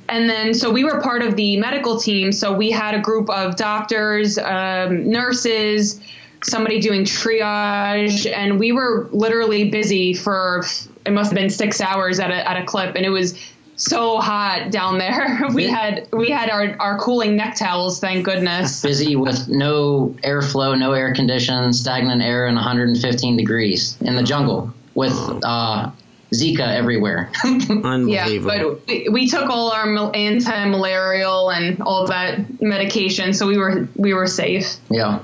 And 0.10 0.30
then, 0.30 0.54
so 0.54 0.71
we 0.71 0.84
were 0.84 1.02
part 1.02 1.21
of 1.21 1.36
the 1.36 1.58
medical 1.58 2.00
team. 2.00 2.32
So 2.32 2.54
we 2.54 2.71
had 2.71 2.95
a 2.95 3.00
group 3.00 3.30
of 3.30 3.58
doctors, 3.58 4.38
um, 4.38 5.10
nurses, 5.10 6.02
somebody 6.43 6.80
doing 6.80 7.04
triage, 7.04 8.32
and 8.32 8.60
we 8.60 8.71
were 8.71 9.10
literally 9.12 9.69
busy 9.69 10.13
for 10.13 10.63
it 11.06 11.12
must 11.12 11.32
have 11.32 11.36
been 11.36 11.50
six 11.50 11.82
hours 11.82 12.19
at 12.19 12.32
a, 12.32 12.50
at 12.50 12.62
a 12.62 12.65
clip, 12.65 12.95
and 12.95 13.06
it 13.06 13.10
was 13.10 13.38
so 13.76 14.19
hot 14.19 14.71
down 14.71 14.97
there. 14.97 15.45
we 15.54 15.67
had 15.67 16.08
we 16.12 16.30
had 16.30 16.50
our, 16.50 16.76
our 16.80 17.00
cooling 17.00 17.36
neck 17.36 17.56
towels, 17.56 18.00
thank 18.00 18.26
goodness. 18.26 18.82
Busy 18.84 19.15
with 19.15 19.47
no 19.47 20.15
airflow, 20.23 20.78
no 20.78 20.93
air 20.93 21.13
condition, 21.13 21.73
stagnant 21.73 22.21
air, 22.21 22.47
and 22.47 22.56
115 22.56 23.38
degrees 23.38 23.97
in 24.02 24.15
the 24.15 24.23
jungle 24.23 24.73
with 24.98 25.14
uh, 25.44 25.92
Zika 26.34 26.68
everywhere. 26.82 27.30
Unbelievable. 27.46 28.10
Yeah, 28.10 28.40
but 28.44 28.88
we, 28.88 29.08
we 29.10 29.30
took 29.30 29.48
all 29.50 29.72
our 29.72 29.86
anti-malarial 30.16 31.52
and 31.52 31.82
all 31.82 32.08
that 32.08 32.62
medication, 32.62 33.34
so 33.34 33.48
we 33.48 33.58
were 33.58 33.88
we 33.96 34.14
were 34.14 34.28
safe. 34.28 34.76
yeah. 34.90 35.20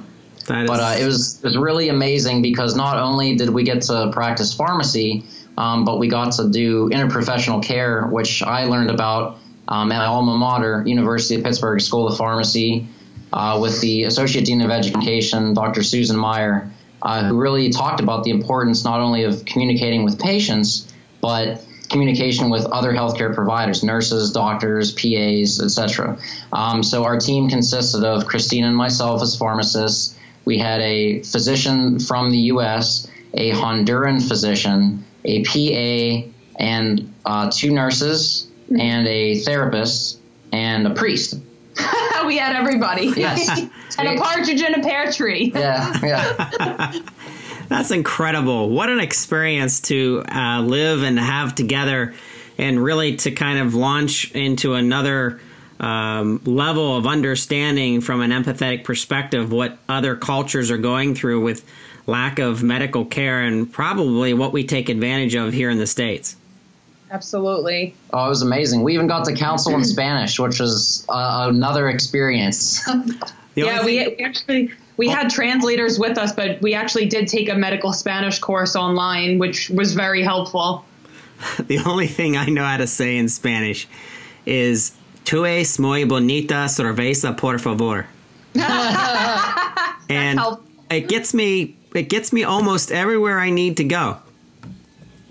That 0.48 0.64
is- 0.64 0.68
But 0.70 0.80
uh, 0.80 0.96
it 1.02 1.06
was 1.06 1.40
it 1.40 1.44
was 1.46 1.58
really 1.58 1.90
amazing 1.90 2.42
because 2.42 2.76
not 2.76 2.98
only 2.98 3.36
did 3.36 3.50
we 3.50 3.64
get 3.64 3.82
to 3.84 4.10
practice 4.14 4.54
pharmacy, 4.54 5.24
um, 5.58 5.86
but 5.86 6.00
we 6.00 6.08
got 6.08 6.34
to 6.34 6.50
do 6.50 6.90
interprofessional 6.90 7.64
care, 7.64 8.06
which 8.08 8.44
I 8.44 8.66
learned 8.66 8.90
about 8.92 9.38
um, 9.68 9.92
at 9.92 9.98
my 10.00 10.06
alma 10.06 10.36
mater, 10.38 10.84
University 10.86 11.36
of 11.36 11.44
Pittsburgh 11.44 11.80
School 11.82 12.08
of 12.08 12.18
Pharmacy, 12.18 12.88
uh, 13.32 13.58
with 13.62 13.80
the 13.82 14.04
Associate 14.04 14.46
Dean 14.46 14.62
of 14.62 14.70
Education, 14.70 15.54
Dr. 15.54 15.82
Susan 15.84 16.18
Meyer, 16.18 16.70
uh, 17.04 17.28
who 17.28 17.38
really 17.38 17.70
talked 17.70 18.00
about 18.00 18.24
the 18.24 18.32
importance 18.32 18.84
not 18.84 19.02
only 19.02 19.24
of 19.24 19.46
communicating 19.46 20.04
with 20.04 20.20
patients, 20.20 20.92
but 21.22 21.64
communication 21.90 22.50
with 22.50 22.66
other 22.66 22.92
healthcare 22.92 23.36
providers, 23.36 23.84
nurses, 23.84 24.32
doctors, 24.32 24.94
PAs, 24.94 25.62
etc. 25.62 26.18
Um, 26.52 26.82
so 26.82 27.04
our 27.04 27.20
team 27.20 27.50
consisted 27.50 28.04
of 28.04 28.26
Christina 28.26 28.68
and 28.68 28.76
myself 28.76 29.22
as 29.22 29.36
pharmacists. 29.36 30.18
We 30.46 30.58
had 30.58 30.82
a 30.82 31.22
physician 31.24 32.00
from 32.00 32.32
the 32.32 32.40
U.S., 32.54 33.08
a 33.34 33.52
Honduran 33.52 34.26
physician, 34.28 35.06
a 35.24 35.44
PA, 35.44 36.30
and 36.58 37.14
uh, 37.26 37.52
two 37.54 37.72
nurses, 37.72 38.48
and 38.70 39.08
a 39.08 39.40
therapist, 39.40 40.20
and 40.52 40.88
a 40.88 40.94
priest. 40.94 41.36
we 42.26 42.38
had 42.38 42.56
everybody. 42.56 43.14
Yes. 43.16 43.50
and 43.98 44.08
a 44.08 44.22
partridge 44.22 44.62
in 44.62 44.76
a 44.76 44.84
pear 44.84 45.12
tree. 45.12 45.52
Yeah, 45.54 46.00
yeah. 46.04 46.94
That's 47.70 47.92
incredible. 47.92 48.70
What 48.70 48.90
an 48.90 49.00
experience 49.00 49.82
to 49.82 50.24
uh, 50.30 50.62
live 50.62 51.04
and 51.04 51.18
have 51.18 51.56
together, 51.56 52.14
and 52.58 52.84
really 52.84 53.16
to 53.18 53.32
kind 53.32 53.60
of 53.60 53.74
launch 53.74 54.32
into 54.32 54.74
another 54.74 55.40
um, 55.80 56.42
level 56.46 56.98
of 56.98 57.08
understanding 57.08 58.02
from 58.02 58.22
an 58.22 58.32
empathetic 58.32 58.84
perspective 58.84 59.52
what 59.52 59.78
other 59.90 60.16
cultures 60.16 60.72
are 60.72 60.78
going 60.78 61.16
through 61.16 61.42
with 61.42 61.66
lack 62.06 62.40
of 62.40 62.64
medical 62.64 63.06
care 63.06 63.42
and 63.42 63.72
probably 63.72 64.34
what 64.34 64.54
we 64.54 64.64
take 64.66 64.90
advantage 64.90 65.36
of 65.36 65.54
here 65.54 65.70
in 65.70 65.78
the 65.78 65.88
States. 65.88 66.36
Absolutely. 67.14 67.94
Oh, 68.12 68.26
it 68.26 68.30
was 68.30 68.42
amazing. 68.42 68.82
We 68.82 68.96
even 68.96 69.06
got 69.06 69.26
to 69.26 69.36
counsel 69.36 69.76
in 69.76 69.84
Spanish, 69.96 70.40
which 70.40 70.60
was 70.60 71.06
uh, 71.08 71.48
another 71.50 71.88
experience. 71.90 72.82
Yeah, 73.56 73.82
only 73.82 74.00
we, 74.00 74.16
we 74.18 74.24
actually 74.24 74.72
we 74.98 75.08
had 75.08 75.30
translators 75.30 76.00
with 76.00 76.18
us, 76.18 76.32
but 76.32 76.60
we 76.64 76.74
actually 76.74 77.06
did 77.06 77.28
take 77.28 77.50
a 77.50 77.54
medical 77.54 77.94
Spanish 77.94 78.40
course 78.40 78.76
online, 78.76 79.38
which 79.38 79.70
was 79.70 79.94
very 79.94 80.24
helpful. 80.24 80.84
The 81.68 81.78
only 81.86 82.08
thing 82.08 82.36
I 82.36 82.48
know 82.48 82.64
how 82.64 82.78
to 82.78 82.88
say 82.88 83.16
in 83.16 83.30
Spanish 83.30 83.88
is 84.48 84.94
"Tu 85.24 85.46
es 85.46 85.78
muy 85.78 86.06
bonita 86.06 86.68
cerveza, 86.68 87.38
por 87.38 87.60
favor," 87.60 88.08
and 88.56 90.40
helpful. 90.40 90.66
it 90.90 91.08
gets 91.08 91.36
me. 91.36 91.76
It 91.94 92.10
gets 92.10 92.34
me 92.34 92.44
almost 92.44 92.92
everywhere 92.92 93.40
I 93.40 93.52
need 93.52 93.78
to 93.78 93.84
go. 93.84 94.18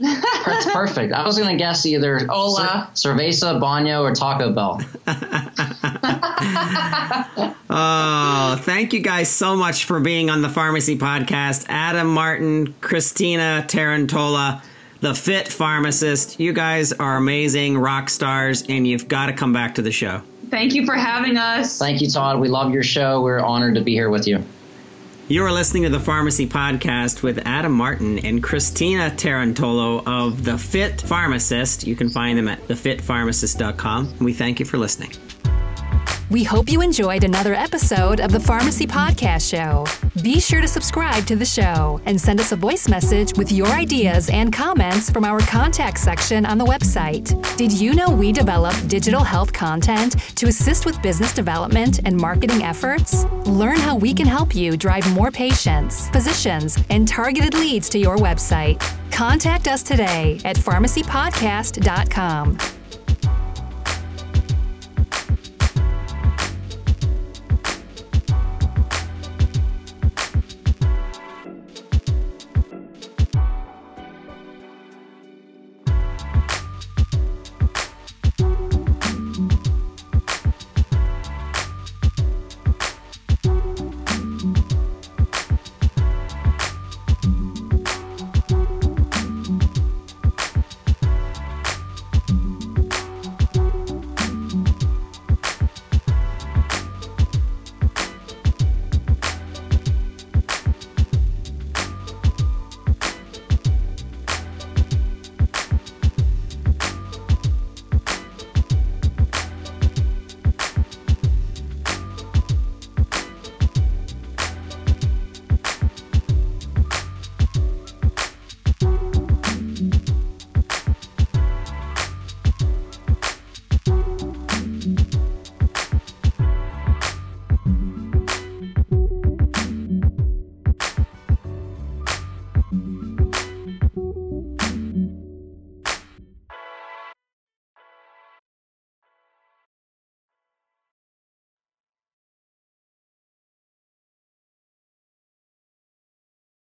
That's 0.02 0.66
perfect. 0.72 1.12
I 1.12 1.24
was 1.24 1.38
going 1.38 1.50
to 1.50 1.56
guess 1.62 1.86
either 1.86 2.26
Hola. 2.26 2.90
cer- 2.94 3.14
cerveza, 3.14 3.60
baño, 3.60 4.02
or 4.02 4.12
Taco 4.14 4.52
Bell. 4.52 4.80
Oh, 7.74 8.56
thank 8.60 8.92
you 8.92 9.00
guys 9.00 9.30
so 9.30 9.56
much 9.56 9.84
for 9.84 9.98
being 9.98 10.28
on 10.28 10.42
the 10.42 10.48
Pharmacy 10.50 10.98
Podcast. 10.98 11.64
Adam 11.70 12.12
Martin, 12.12 12.74
Christina 12.82 13.64
Tarantola, 13.66 14.62
the 15.00 15.14
Fit 15.14 15.48
Pharmacist. 15.48 16.38
You 16.38 16.52
guys 16.52 16.92
are 16.92 17.16
amazing 17.16 17.78
rock 17.78 18.10
stars, 18.10 18.62
and 18.68 18.86
you've 18.86 19.08
got 19.08 19.26
to 19.26 19.32
come 19.32 19.54
back 19.54 19.76
to 19.76 19.82
the 19.82 19.90
show. 19.90 20.20
Thank 20.50 20.74
you 20.74 20.84
for 20.84 20.94
having 20.94 21.38
us. 21.38 21.78
Thank 21.78 22.02
you, 22.02 22.10
Todd. 22.10 22.40
We 22.40 22.48
love 22.48 22.74
your 22.74 22.82
show. 22.82 23.22
We're 23.22 23.40
honored 23.40 23.74
to 23.76 23.80
be 23.80 23.92
here 23.94 24.10
with 24.10 24.28
you. 24.28 24.44
You 25.28 25.44
are 25.44 25.52
listening 25.52 25.84
to 25.84 25.88
the 25.88 26.00
Pharmacy 26.00 26.46
Podcast 26.46 27.22
with 27.22 27.38
Adam 27.46 27.72
Martin 27.72 28.18
and 28.18 28.42
Christina 28.42 29.10
Tarantola 29.16 30.02
of 30.04 30.44
The 30.44 30.58
Fit 30.58 31.00
Pharmacist. 31.00 31.86
You 31.86 31.96
can 31.96 32.10
find 32.10 32.36
them 32.36 32.48
at 32.48 32.60
thefitpharmacist.com. 32.68 34.18
We 34.18 34.32
thank 34.34 34.60
you 34.60 34.66
for 34.66 34.78
listening. 34.78 35.12
We 36.32 36.42
hope 36.44 36.70
you 36.70 36.80
enjoyed 36.80 37.24
another 37.24 37.52
episode 37.52 38.18
of 38.18 38.32
the 38.32 38.40
Pharmacy 38.40 38.86
Podcast 38.86 39.50
Show. 39.50 39.84
Be 40.22 40.40
sure 40.40 40.62
to 40.62 40.66
subscribe 40.66 41.26
to 41.26 41.36
the 41.36 41.44
show 41.44 42.00
and 42.06 42.18
send 42.18 42.40
us 42.40 42.52
a 42.52 42.56
voice 42.56 42.88
message 42.88 43.36
with 43.36 43.52
your 43.52 43.66
ideas 43.66 44.30
and 44.30 44.50
comments 44.50 45.10
from 45.10 45.26
our 45.26 45.40
contact 45.40 45.98
section 45.98 46.46
on 46.46 46.56
the 46.56 46.64
website. 46.64 47.36
Did 47.58 47.70
you 47.70 47.92
know 47.92 48.08
we 48.08 48.32
develop 48.32 48.74
digital 48.86 49.22
health 49.22 49.52
content 49.52 50.18
to 50.36 50.46
assist 50.46 50.86
with 50.86 51.02
business 51.02 51.34
development 51.34 52.00
and 52.06 52.16
marketing 52.16 52.62
efforts? 52.62 53.26
Learn 53.44 53.76
how 53.76 53.96
we 53.96 54.14
can 54.14 54.26
help 54.26 54.54
you 54.54 54.78
drive 54.78 55.06
more 55.12 55.30
patients, 55.30 56.08
physicians, 56.08 56.78
and 56.88 57.06
targeted 57.06 57.52
leads 57.52 57.90
to 57.90 57.98
your 57.98 58.16
website. 58.16 58.80
Contact 59.12 59.68
us 59.68 59.82
today 59.82 60.40
at 60.46 60.56
pharmacypodcast.com. 60.56 62.81